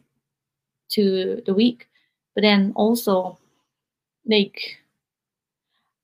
[0.90, 1.88] to the weak,
[2.36, 3.38] but then also
[4.26, 4.78] like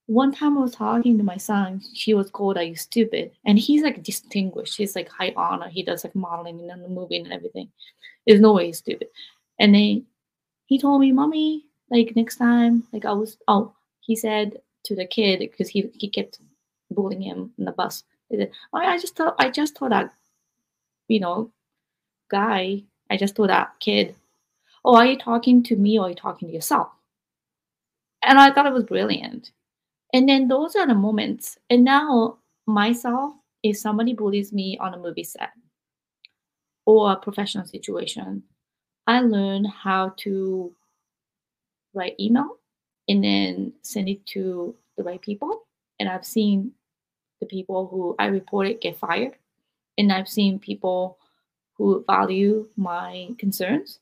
[0.07, 3.59] one time I was talking to my son, he was called "Are you stupid?" and
[3.59, 4.77] he's like distinguished.
[4.77, 5.69] He's like high honor.
[5.69, 7.69] He does like modeling and the movie and everything.
[8.25, 9.09] There's no way he's stupid.
[9.59, 10.05] And then
[10.65, 15.05] he told me, "Mommy, like next time, like I was oh." He said to the
[15.05, 16.39] kid because he, he kept
[16.89, 18.03] bullying him in the bus.
[18.29, 20.11] He said, I just thought I just told that,
[21.09, 21.51] you know,
[22.31, 24.15] guy, I just told that kid,
[24.85, 26.89] oh, are you talking to me or are you talking to yourself?
[28.23, 29.51] And I thought it was brilliant.
[30.13, 31.57] And then those are the moments.
[31.69, 33.33] And now myself
[33.63, 35.51] if somebody bullies me on a movie set
[36.85, 38.43] or a professional situation,
[39.07, 40.73] I learn how to
[41.93, 42.57] write email
[43.07, 45.63] and then send it to the right people.
[45.99, 46.71] And I've seen
[47.41, 49.35] the people who I reported get fired.
[49.99, 51.19] And I've seen people
[51.77, 53.99] who value my concerns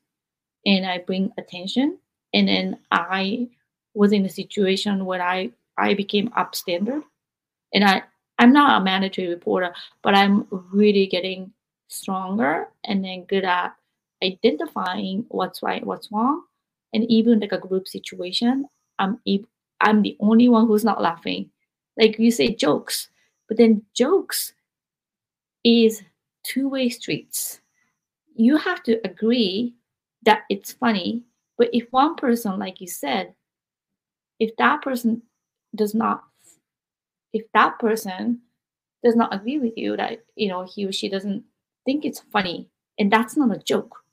[0.65, 1.97] and I bring attention.
[2.33, 3.49] And then I
[3.95, 7.01] was in a situation where I, I became upstander.
[7.73, 8.03] And I,
[8.37, 9.73] I'm not a mandatory reporter,
[10.03, 11.51] but I'm really getting
[11.87, 13.75] stronger and then good at
[14.23, 16.43] identifying what's right, what's wrong.
[16.93, 18.67] And even like a group situation,
[18.99, 19.19] I'm
[19.81, 21.49] I'm the only one who's not laughing.
[21.97, 23.09] Like you say jokes,
[23.47, 24.53] but then jokes
[25.67, 26.03] is
[26.43, 27.61] two-way streets.
[28.35, 29.75] You have to agree
[30.23, 31.23] that it's funny,
[31.57, 33.35] but if one person, like you said,
[34.39, 35.23] if that person
[35.75, 36.23] does not,
[37.33, 38.41] if that person
[39.03, 41.43] does not agree with you that you know he or she doesn't
[41.85, 44.03] think it's funny, and that's not a joke,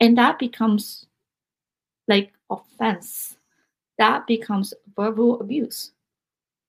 [0.00, 1.06] and that becomes
[2.08, 3.36] like offense
[3.98, 5.92] that becomes verbal abuse.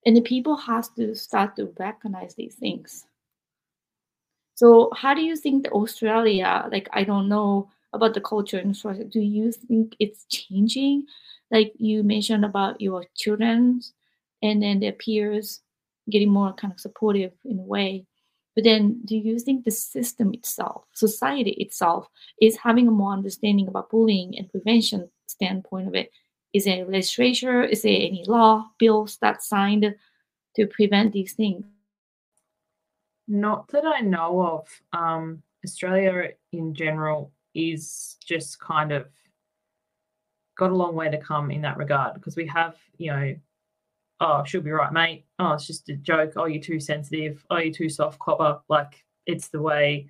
[0.05, 3.05] And the people has to start to recognize these things.
[4.59, 8.71] So how do you think the Australia, like I don't know about the culture in
[8.71, 11.05] Australia, do you think it's changing?
[11.49, 13.81] Like you mentioned about your children
[14.43, 15.61] and then their peers
[16.09, 18.05] getting more kind of supportive in a way.
[18.53, 22.09] But then do you think the system itself, society itself,
[22.41, 26.11] is having a more understanding about bullying and prevention standpoint of it
[26.51, 27.63] is there legislature?
[27.63, 29.95] Is there any law bills that signed
[30.57, 31.63] to prevent these things?
[33.29, 34.67] Not that I know of.
[34.91, 39.07] Um, Australia in general is just kind of
[40.57, 43.35] got a long way to come in that regard because we have, you know,
[44.19, 45.25] oh, she'll be right, mate.
[45.37, 46.33] Oh, it's just a joke.
[46.35, 47.45] Oh, you're too sensitive.
[47.51, 48.59] Oh, you're too soft copper.
[48.67, 50.09] Like it's the way,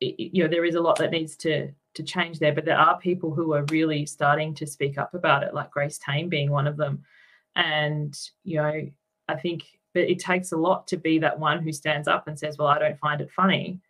[0.00, 2.52] it, you know, there is a lot that needs to to change there.
[2.52, 5.98] But there are people who are really starting to speak up about it, like Grace
[5.98, 7.04] Tame being one of them.
[7.56, 8.88] And, you know,
[9.28, 9.64] I think
[9.94, 12.68] but it takes a lot to be that one who stands up and says, Well,
[12.68, 13.80] I don't find it funny.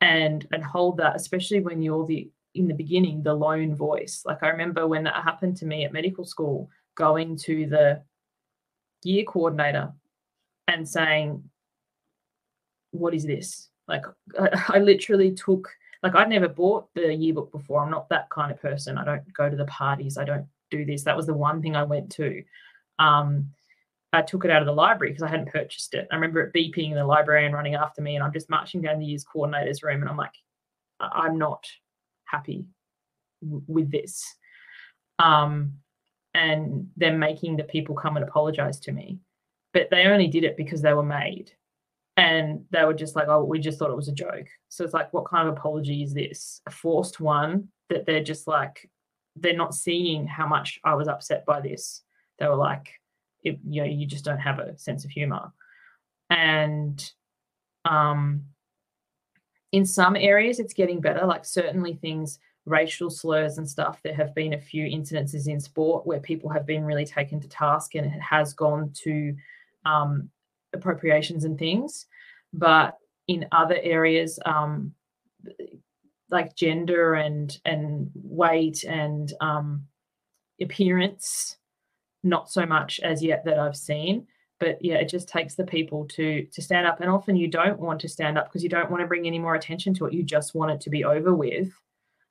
[0.00, 4.22] And and hold that, especially when you're the in the beginning, the lone voice.
[4.24, 8.02] Like I remember when that happened to me at medical school, going to the
[9.04, 9.92] year coordinator
[10.68, 11.44] and saying,
[12.92, 13.68] What is this?
[13.86, 14.04] Like
[14.38, 15.68] I, I literally took
[16.02, 17.82] like I'd never bought the yearbook before.
[17.82, 18.96] I'm not that kind of person.
[18.96, 20.16] I don't go to the parties.
[20.16, 21.04] I don't do this.
[21.04, 22.42] That was the one thing I went to.
[22.98, 23.50] Um,
[24.12, 26.08] I took it out of the library because I hadn't purchased it.
[26.10, 28.98] I remember it beeping and the librarian running after me, and I'm just marching down
[28.98, 30.34] the year's coordinator's room, and I'm like,
[31.00, 31.64] I'm not
[32.24, 32.66] happy
[33.42, 34.24] w- with this.
[35.18, 35.74] Um,
[36.34, 39.18] and then making the people come and apologize to me,
[39.72, 41.52] but they only did it because they were made
[42.16, 44.94] and they were just like, "Oh, we just thought it was a joke." So it's
[44.94, 46.60] like, what kind of apology is this?
[46.66, 48.88] A forced one that they're just like,
[49.36, 52.02] they're not seeing how much I was upset by this.
[52.38, 52.99] They were like,
[53.42, 55.52] it, you know, you just don't have a sense of humor,
[56.28, 57.12] and
[57.84, 58.44] um,
[59.72, 61.26] in some areas it's getting better.
[61.26, 64.00] Like certainly things racial slurs and stuff.
[64.02, 67.48] There have been a few incidences in sport where people have been really taken to
[67.48, 69.34] task, and it has gone to
[69.86, 70.30] um,
[70.72, 72.06] appropriations and things
[72.52, 72.96] but
[73.28, 74.92] in other areas um,
[76.30, 79.84] like gender and and weight and um,
[80.60, 81.56] appearance
[82.22, 84.26] not so much as yet that i've seen
[84.58, 87.78] but yeah it just takes the people to to stand up and often you don't
[87.78, 90.12] want to stand up because you don't want to bring any more attention to it
[90.12, 91.72] you just want it to be over with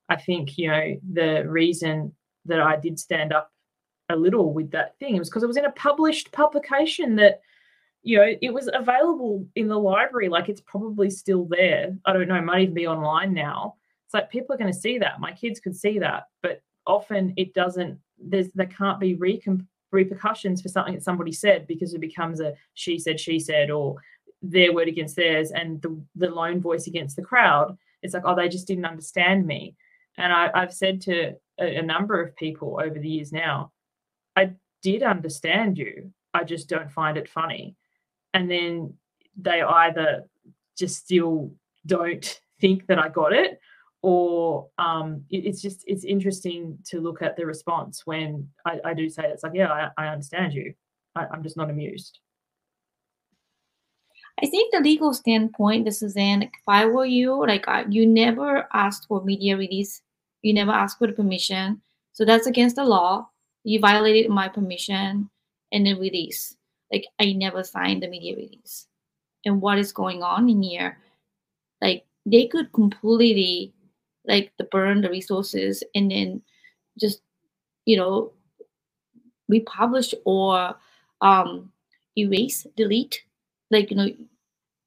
[0.10, 2.14] i think you know the reason
[2.46, 3.52] that i did stand up
[4.10, 7.42] a little with that thing was because it was in a published publication that
[8.02, 10.30] you know, it was available in the library.
[10.30, 11.98] Like it's probably still there.
[12.06, 13.76] I don't know, it might even be online now.
[14.06, 15.20] It's like people are going to see that.
[15.20, 18.00] My kids could see that, but often it doesn't.
[18.18, 22.54] There's there can't be recom- repercussions for something that somebody said because it becomes a
[22.74, 23.96] she said she said or
[24.42, 27.78] their word against theirs and the the lone voice against the crowd.
[28.02, 29.76] It's like oh they just didn't understand me.
[30.18, 33.72] And I, I've said to a, a number of people over the years now,
[34.36, 36.12] I did understand you.
[36.34, 37.76] I just don't find it funny
[38.34, 38.94] and then
[39.38, 40.26] they either
[40.78, 41.52] just still
[41.86, 43.60] don't think that I got it,
[44.02, 48.94] or um, it, it's just it's interesting to look at the response when I, I
[48.94, 49.32] do say it.
[49.32, 50.74] it's like, yeah, I, I understand you.
[51.16, 52.20] I, I'm just not amused.
[54.42, 58.68] I think the legal standpoint, this is in if I were you, like you never
[58.74, 60.02] asked for media release,
[60.42, 61.82] you never asked for the permission,
[62.14, 63.28] so that's against the law.
[63.66, 65.30] You violated my permission
[65.74, 66.56] and then release.
[66.92, 68.88] Like I never signed the media release.
[69.46, 70.98] and what is going on in here
[71.82, 73.74] like they could completely
[74.28, 76.42] like the burn the resources and then
[77.00, 77.22] just
[77.86, 78.32] you know
[79.48, 80.76] republish or
[81.22, 81.72] um
[82.18, 83.22] erase delete.
[83.72, 84.10] Like you know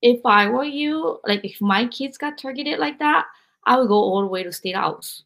[0.03, 3.26] if i were you like if my kids got targeted like that
[3.66, 5.24] i would go all the way to state house.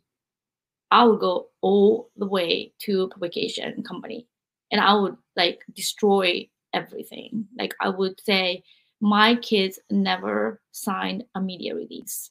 [0.90, 4.26] I would go all the way to publication company
[4.72, 7.46] and i would like destroy everything.
[7.59, 8.64] Like i would say
[9.00, 12.30] my kids never signed a media release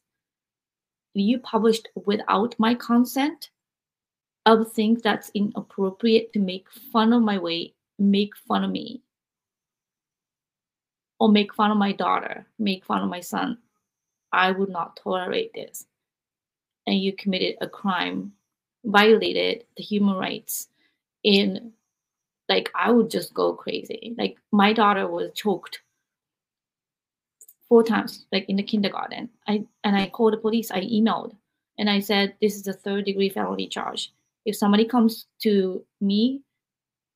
[1.24, 3.50] you published without my consent
[4.46, 9.02] of things that's inappropriate to make fun of my weight, make fun of me,
[11.20, 13.58] or make fun of my daughter, make fun of my son.
[14.32, 15.86] I would not tolerate this.
[16.86, 18.34] And you committed a crime,
[18.84, 20.68] violated the human rights
[21.24, 21.72] in
[22.48, 24.14] like I would just go crazy.
[24.18, 25.80] Like my daughter was choked
[27.68, 29.30] four times, like in the kindergarten.
[29.48, 31.36] I and I called the police, I emailed
[31.78, 34.14] and I said this is a third degree felony charge.
[34.46, 36.42] If somebody comes to me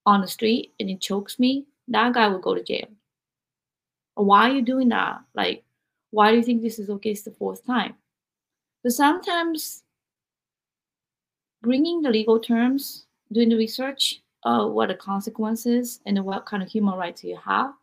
[0.06, 2.88] on the street and it chokes me, that guy will go to jail.
[4.16, 5.22] Why are you doing that?
[5.34, 5.64] Like,
[6.12, 7.12] why do you think this is okay?
[7.12, 7.96] It's the fourth time.
[8.84, 9.84] But sometimes
[11.62, 16.70] bringing the legal terms, doing the research, uh, what the consequences and what kind of
[16.70, 17.74] human rights you have,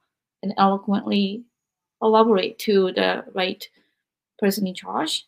[0.42, 1.44] and eloquently
[2.02, 3.66] elaborate to the right
[4.38, 5.26] person in charge,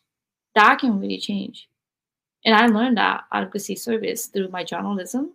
[0.55, 1.67] that can really change.
[2.45, 5.33] And I learned that advocacy service through my journalism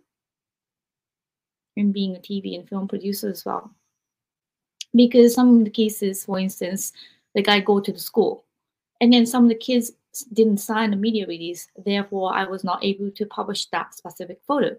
[1.77, 3.71] and being a TV and film producer as well.
[4.95, 6.93] Because some of the cases, for instance,
[7.35, 8.45] like I go to the school
[9.01, 9.91] and then some of the kids
[10.31, 14.77] didn't sign the media release, therefore I was not able to publish that specific photo.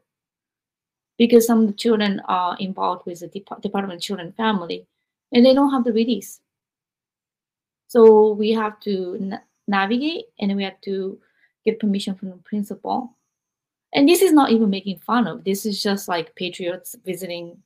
[1.18, 4.86] Because some of the children are involved with the Department of Children and Family
[5.32, 6.40] and they don't have the release.
[7.96, 11.18] So we have to na- navigate and we have to
[11.64, 13.16] get permission from the principal.
[13.94, 15.44] And this is not even making fun of.
[15.44, 17.56] This is just like patriots visiting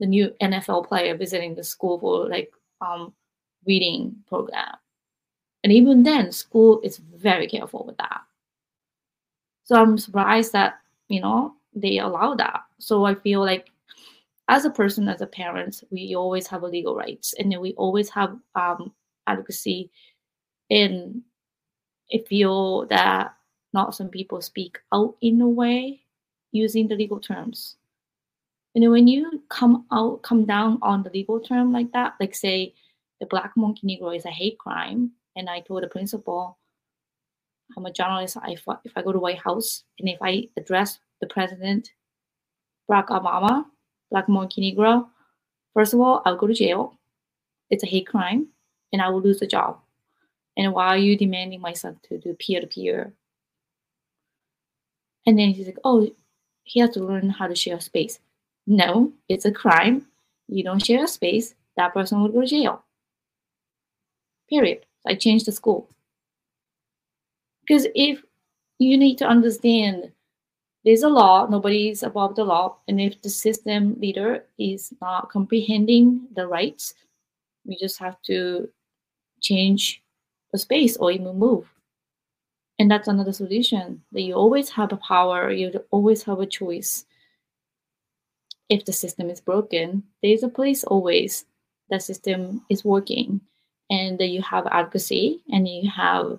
[0.00, 3.14] the new NFL player visiting the school for like um
[3.64, 4.74] reading program.
[5.62, 8.22] And even then, school is very careful with that.
[9.62, 12.62] So I'm surprised that, you know, they allow that.
[12.80, 13.70] So I feel like
[14.48, 18.10] as a person, as a parent, we always have a legal rights and we always
[18.10, 18.92] have um,
[19.26, 19.90] advocacy.
[20.70, 21.22] And
[22.12, 23.34] I feel that
[23.72, 26.00] not some people speak out in a way
[26.52, 27.76] using the legal terms.
[28.74, 32.74] And when you come out, come down on the legal term like that, like say
[33.20, 36.58] the Black Monkey Negro is a hate crime, and I told the principal,
[37.76, 38.36] I'm a journalist.
[38.46, 41.90] If, if I go to White House and if I address the president,
[42.90, 43.64] Barack Obama,
[44.10, 45.08] Black Monkey Negro,
[45.74, 46.98] first of all, I'll go to jail.
[47.70, 48.48] It's a hate crime,
[48.96, 49.78] and I will lose the job.
[50.56, 53.12] And why are you demanding my son to do peer to peer
[55.26, 56.08] and then he's like, oh,
[56.62, 58.20] he has to learn how to share space.
[58.66, 60.06] No, it's a crime.
[60.48, 62.84] You don't share a space, that person would go to jail.
[64.48, 64.86] Period.
[65.06, 65.88] I changed the school.
[67.62, 68.22] Because if
[68.78, 70.12] you need to understand
[70.84, 75.30] there's a law, nobody is above the law, and if the system leader is not
[75.30, 76.94] comprehending the rights,
[77.64, 78.68] we just have to
[79.46, 80.02] change
[80.52, 81.70] the space or even move.
[82.78, 87.06] And that's another solution that you always have a power you always have a choice.
[88.68, 91.46] If the system is broken there's a place always
[91.88, 93.40] that system is working
[93.88, 96.38] and that you have advocacy and you have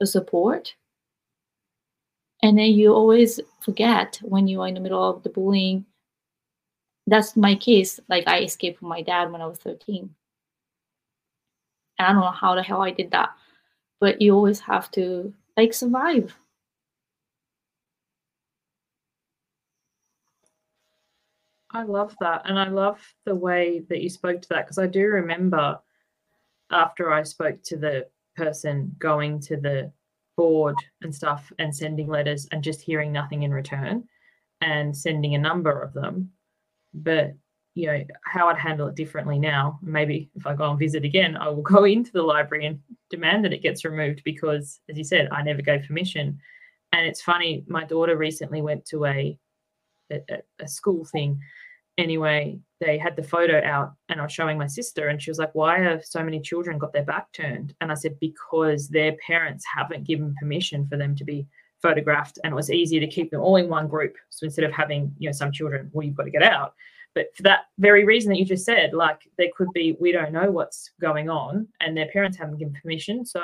[0.00, 0.74] the support.
[2.42, 5.84] And then you always forget when you are in the middle of the bullying.
[7.06, 10.14] That's my case like i escaped from my dad when i was 13
[11.98, 13.30] and i don't know how the hell i did that
[14.00, 16.34] but you always have to like survive.
[21.70, 22.42] I love that.
[22.46, 25.78] And I love the way that you spoke to that because I do remember
[26.70, 29.92] after I spoke to the person going to the
[30.36, 34.04] board and stuff and sending letters and just hearing nothing in return
[34.60, 36.30] and sending a number of them.
[36.94, 37.34] But
[37.74, 39.78] you know how I'd handle it differently now.
[39.82, 43.44] Maybe if I go and visit again, I will go into the library and demand
[43.44, 46.38] that it gets removed because, as you said, I never gave permission.
[46.92, 49.38] And it's funny, my daughter recently went to a
[50.10, 50.20] a,
[50.60, 51.38] a school thing.
[51.98, 55.38] Anyway, they had the photo out, and I was showing my sister, and she was
[55.38, 59.16] like, "Why have so many children got their back turned?" And I said, "Because their
[59.26, 61.46] parents haven't given permission for them to be."
[61.80, 64.72] photographed and it was easier to keep them all in one group so instead of
[64.72, 66.74] having you know some children well you've got to get out
[67.18, 70.30] but for that very reason that you just said, like there could be, we don't
[70.30, 73.26] know what's going on, and their parents haven't given permission.
[73.26, 73.42] So,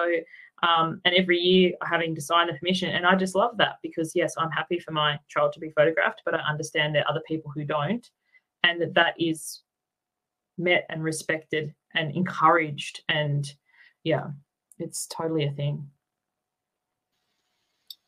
[0.63, 2.91] um, and every year having to sign the permission.
[2.91, 6.23] And I just love that because, yes, I'm happy for my child to be photographed,
[6.25, 8.09] but I understand there are other people who don't,
[8.63, 9.63] and that that is
[10.57, 13.03] met and respected and encouraged.
[13.09, 13.53] And
[14.05, 14.29] yeah,
[14.79, 15.91] it's totally a thing.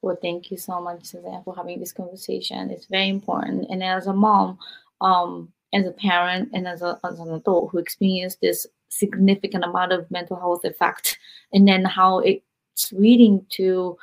[0.00, 2.70] Well, thank you so much, Suzanne, for having this conversation.
[2.70, 3.66] It's very important.
[3.68, 4.58] And as a mom,
[5.00, 9.92] um, as a parent and as, a, as an adult who experienced this significant amount
[9.92, 11.18] of mental health effect
[11.52, 13.96] and then how it's leading to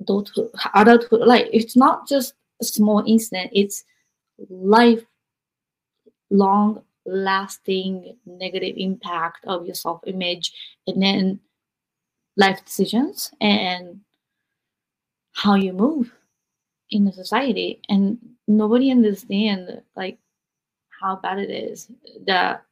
[0.00, 1.26] adulthood adulthood.
[1.26, 3.84] Like it's not just a small incident it's
[4.48, 5.04] life
[6.30, 10.52] long lasting negative impact of your self-image
[10.86, 11.40] and then
[12.36, 14.00] life decisions and
[15.32, 16.12] how you move
[16.90, 17.80] in the society.
[17.88, 20.18] And nobody understands like
[21.00, 21.90] how bad it is
[22.26, 22.64] that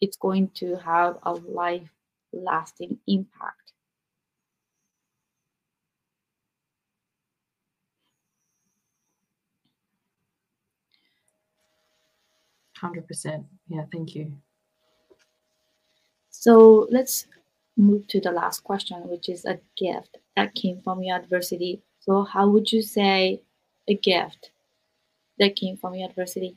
[0.00, 1.88] it's going to have a life
[2.32, 3.72] lasting impact.
[12.76, 13.46] Hundred percent.
[13.68, 14.32] Yeah, thank you.
[16.30, 17.26] So let's
[17.76, 21.82] move to the last question, which is a gift that came from your adversity.
[22.00, 23.42] So, how would you say
[23.88, 24.50] a gift
[25.38, 26.56] that came from your adversity?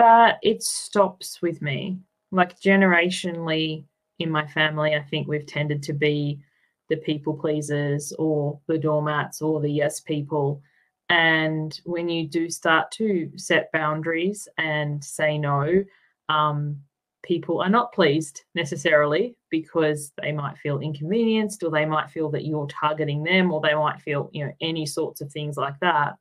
[0.00, 1.98] That it stops with me.
[2.32, 3.84] Like generationally
[4.18, 6.40] in my family, I think we've tended to be
[6.88, 10.62] the people pleasers or the doormats or the yes people.
[11.10, 15.84] And when you do start to set boundaries and say no,
[16.30, 16.80] um,
[17.22, 22.46] people are not pleased necessarily because they might feel inconvenienced or they might feel that
[22.46, 26.14] you're targeting them or they might feel, you know, any sorts of things like that.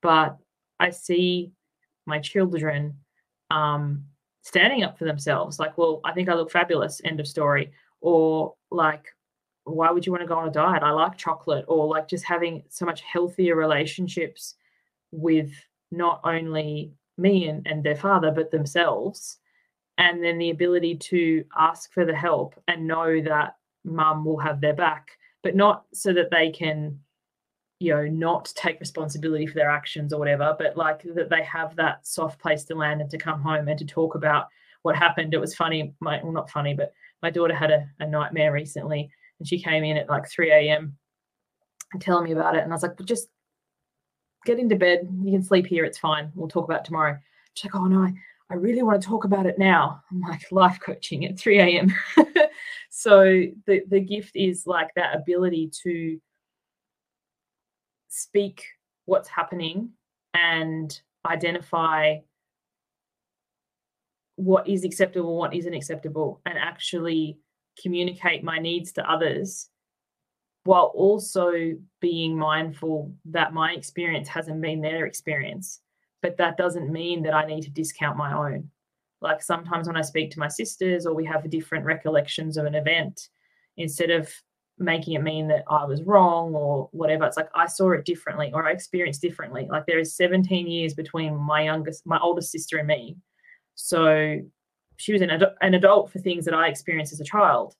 [0.00, 0.36] But
[0.78, 1.50] I see
[2.10, 2.96] my children
[3.50, 4.04] um,
[4.42, 5.58] standing up for themselves.
[5.58, 7.00] Like, well, I think I look fabulous.
[7.04, 7.72] End of story.
[8.00, 9.06] Or like,
[9.64, 10.82] why would you want to go on a diet?
[10.82, 11.64] I like chocolate.
[11.68, 14.56] Or like just having so much healthier relationships
[15.10, 15.52] with
[15.90, 19.38] not only me and, and their father, but themselves.
[19.98, 24.60] And then the ability to ask for the help and know that mum will have
[24.60, 25.10] their back,
[25.42, 26.98] but not so that they can
[27.80, 31.74] you know not take responsibility for their actions or whatever but like that they have
[31.74, 34.46] that soft place to land and to come home and to talk about
[34.82, 35.34] what happened.
[35.34, 39.10] It was funny my well not funny but my daughter had a, a nightmare recently
[39.38, 40.96] and she came in at like 3 a.m
[41.92, 43.28] and telling me about it and i was like well, just
[44.46, 45.06] get into bed.
[45.22, 45.84] You can sleep here.
[45.84, 46.32] It's fine.
[46.34, 47.18] We'll talk about tomorrow.
[47.54, 48.12] She's like oh no I,
[48.50, 50.02] I really want to talk about it now.
[50.10, 51.94] I'm like life coaching at 3 a.m
[52.90, 53.24] so
[53.66, 56.20] the the gift is like that ability to
[58.10, 58.64] speak
[59.06, 59.90] what's happening
[60.34, 62.16] and identify
[64.36, 67.38] what is acceptable, what isn't acceptable, and actually
[67.80, 69.68] communicate my needs to others
[70.64, 71.52] while also
[72.00, 75.80] being mindful that my experience hasn't been their experience.
[76.20, 78.70] But that doesn't mean that I need to discount my own.
[79.22, 82.74] Like sometimes when I speak to my sisters or we have different recollections of an
[82.74, 83.28] event,
[83.76, 84.30] instead of
[84.80, 87.24] making it mean that I was wrong or whatever.
[87.26, 89.68] It's like I saw it differently or I experienced differently.
[89.70, 93.16] Like there is 17 years between my youngest, my oldest sister and me.
[93.74, 94.40] So
[94.96, 97.74] she was an, ad- an adult for things that I experienced as a child.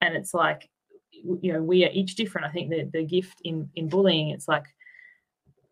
[0.00, 0.70] And it's like,
[1.10, 2.46] you know, we are each different.
[2.46, 4.64] I think the, the gift in, in bullying, it's like,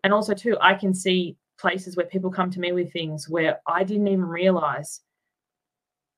[0.02, 3.60] and also too, I can see places where people come to me with things where
[3.68, 5.00] I didn't even realize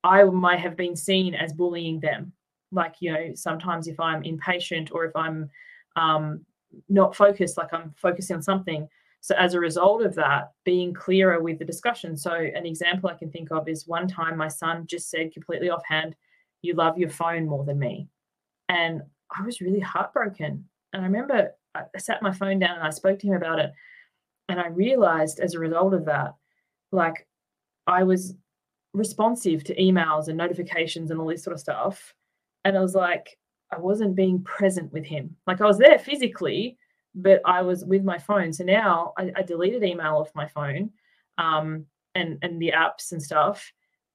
[0.03, 2.33] I might have been seen as bullying them
[2.71, 5.49] like you know sometimes if i'm impatient or if i'm
[5.95, 6.41] um,
[6.89, 8.87] not focused like i'm focusing on something.
[9.21, 12.15] So as a result of that being clearer with the discussion.
[12.15, 15.69] So an example i can think of is one time my son just said completely
[15.69, 16.15] offhand
[16.61, 18.07] you love your phone more than me.
[18.69, 19.01] And
[19.35, 20.65] i was really heartbroken.
[20.93, 23.71] And i remember i sat my phone down and i spoke to him about it.
[24.49, 26.35] And i realized as a result of that
[26.91, 27.27] like
[27.87, 28.35] i was
[28.93, 32.13] responsive to emails and notifications and all this sort of stuff
[32.65, 33.37] and I was like,
[33.71, 35.35] I wasn't being present with him.
[35.47, 36.77] Like I was there physically,
[37.13, 38.51] but I was with my phone.
[38.51, 40.89] So now I, I deleted email off my phone,
[41.37, 41.85] um,
[42.15, 43.71] and and the apps and stuff.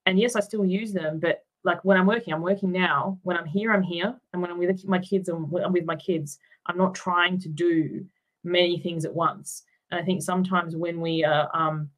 [0.07, 3.19] And yes, I still use them, but like when I'm working, I'm working now.
[3.23, 5.97] When I'm here, I'm here, and when I'm with my kids, I'm, I'm with my
[5.97, 6.39] kids.
[6.67, 8.05] I'm not trying to do
[8.45, 9.63] many things at once.
[9.91, 11.91] And I think sometimes when we are um,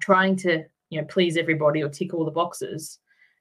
[0.00, 2.98] trying to, you know, please everybody or tick all the boxes,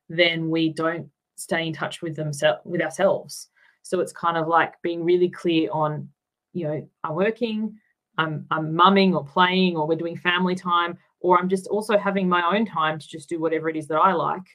[0.09, 3.49] then we don't stay in touch with themselves with ourselves
[3.81, 6.07] so it's kind of like being really clear on
[6.53, 7.75] you know i'm working
[8.17, 12.29] I'm, I'm mumming or playing or we're doing family time or I'm just also having
[12.29, 14.45] my own time to just do whatever it is that I like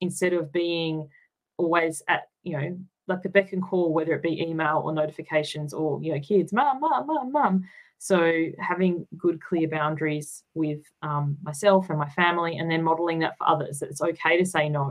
[0.00, 1.08] instead of being
[1.56, 5.72] always at, you know, like the beck and call, whether it be email or notifications
[5.74, 7.64] or, you know, kids, mum, mum, mum, mum.
[7.98, 13.36] So having good, clear boundaries with um, myself and my family, and then modeling that
[13.36, 14.90] for others that it's okay to say no.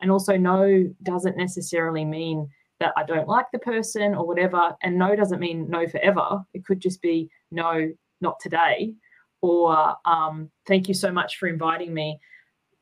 [0.00, 2.48] And also, no doesn't necessarily mean
[2.80, 4.76] that I don't like the person or whatever.
[4.82, 6.44] And no doesn't mean no forever.
[6.52, 8.94] It could just be no, not today,
[9.40, 12.18] or um, thank you so much for inviting me.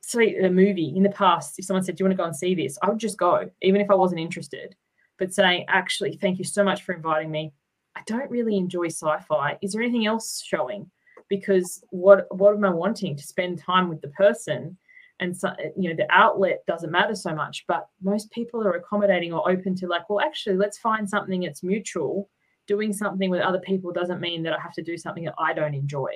[0.01, 2.36] See a movie in the past, if someone said, Do you want to go and
[2.36, 2.78] see this?
[2.82, 4.74] I would just go, even if I wasn't interested.
[5.18, 7.52] But saying, Actually, thank you so much for inviting me.
[7.97, 9.59] I don't really enjoy sci-fi.
[9.60, 10.90] Is there anything else showing?
[11.28, 14.76] Because what what am I wanting to spend time with the person?
[15.23, 19.32] And so, you know, the outlet doesn't matter so much, but most people are accommodating
[19.32, 22.28] or open to like, well, actually, let's find something that's mutual.
[22.66, 25.53] Doing something with other people doesn't mean that I have to do something that I
[25.53, 26.11] don't enjoy.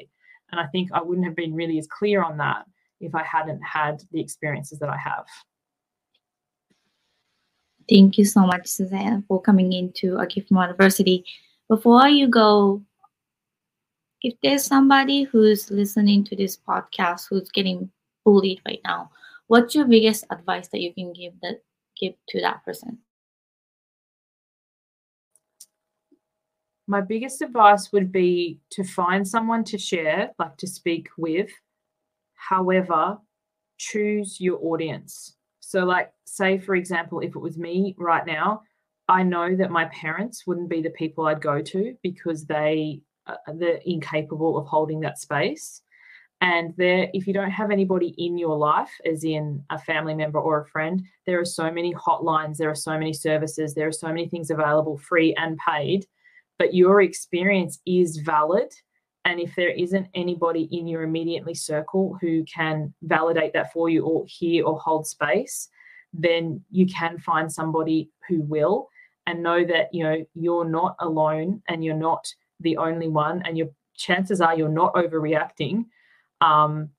[0.50, 2.64] And I think I wouldn't have been really as clear on that
[3.00, 5.26] if I hadn't had the experiences that I have.
[7.88, 11.24] Thank you so much, Suzanne, for coming into a gift from adversity
[11.68, 12.82] before you go,
[14.22, 17.88] if there's somebody who's listening to this podcast who's getting
[18.26, 19.10] bullied right now,
[19.46, 21.62] what's your biggest advice that you can give that
[21.98, 22.98] give to that person?
[26.88, 31.50] My biggest advice would be to find someone to share, like to speak with.
[32.34, 33.18] However,
[33.78, 35.36] choose your audience.
[35.60, 38.62] So, like, say, for example, if it was me right now,
[39.08, 43.34] I know that my parents wouldn't be the people I'd go to because they uh,
[43.54, 45.82] they're incapable of holding that space.
[46.40, 50.38] And there, if you don't have anybody in your life, as in a family member
[50.38, 53.92] or a friend, there are so many hotlines, there are so many services, there are
[53.92, 56.06] so many things available, free and paid.
[56.58, 58.72] But your experience is valid.
[59.24, 64.04] And if there isn't anybody in your immediately circle who can validate that for you
[64.04, 65.68] or hear or hold space,
[66.12, 68.88] then you can find somebody who will
[69.26, 72.26] and know that you know you're not alone and you're not
[72.60, 75.84] the only one and your chances are you're not overreacting
[76.40, 76.90] um,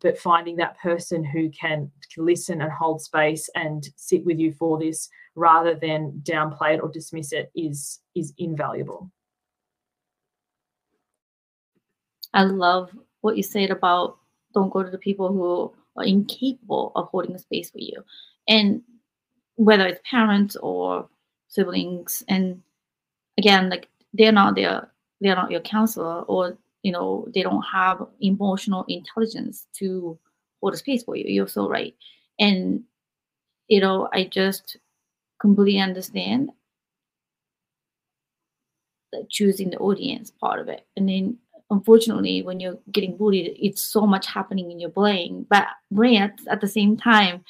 [0.00, 4.78] but finding that person who can listen and hold space and sit with you for
[4.78, 9.10] this rather than downplay it or dismiss it is is invaluable.
[12.34, 12.90] I love
[13.20, 14.18] what you said about
[14.54, 18.04] don't go to the people who are incapable of holding a space for you.
[18.48, 18.82] And
[19.56, 21.08] whether it's parents or
[21.48, 22.62] siblings and
[23.38, 24.90] again like they're not their
[25.20, 26.56] they're not your counselor or
[26.88, 30.18] you know they don't have emotional intelligence to
[30.62, 31.24] hold a space for you.
[31.26, 31.94] You're so right.
[32.38, 32.84] And
[33.72, 34.78] you know i just
[35.38, 36.50] completely understand
[39.12, 40.86] the choosing the audience part of it.
[40.96, 41.36] And then
[41.70, 45.44] unfortunately when you're getting bullied it's so much happening in your brain.
[45.50, 47.44] But brain at, at the same time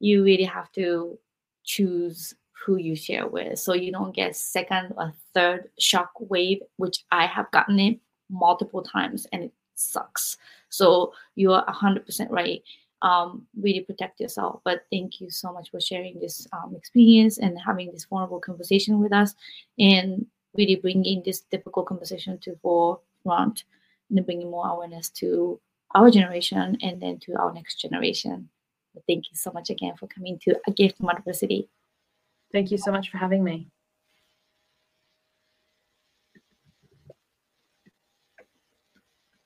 [0.00, 1.16] you really have to
[1.62, 2.34] choose
[2.66, 3.60] who you share with.
[3.60, 8.82] So you don't get second or third shock wave which i have gotten it multiple
[8.82, 10.36] times and it sucks.
[10.68, 12.62] So you are 100% right.
[13.02, 17.58] Um, really protect yourself but thank you so much for sharing this um, experience and
[17.60, 19.34] having this vulnerable conversation with us
[19.78, 20.24] and
[20.56, 23.64] really bringing this difficult conversation to forefront
[24.10, 25.60] and bringing more awareness to
[25.94, 28.48] our generation and then to our next generation.
[29.06, 31.68] Thank you so much again for coming to a gift from adversity.
[32.52, 33.73] Thank you so much for having me.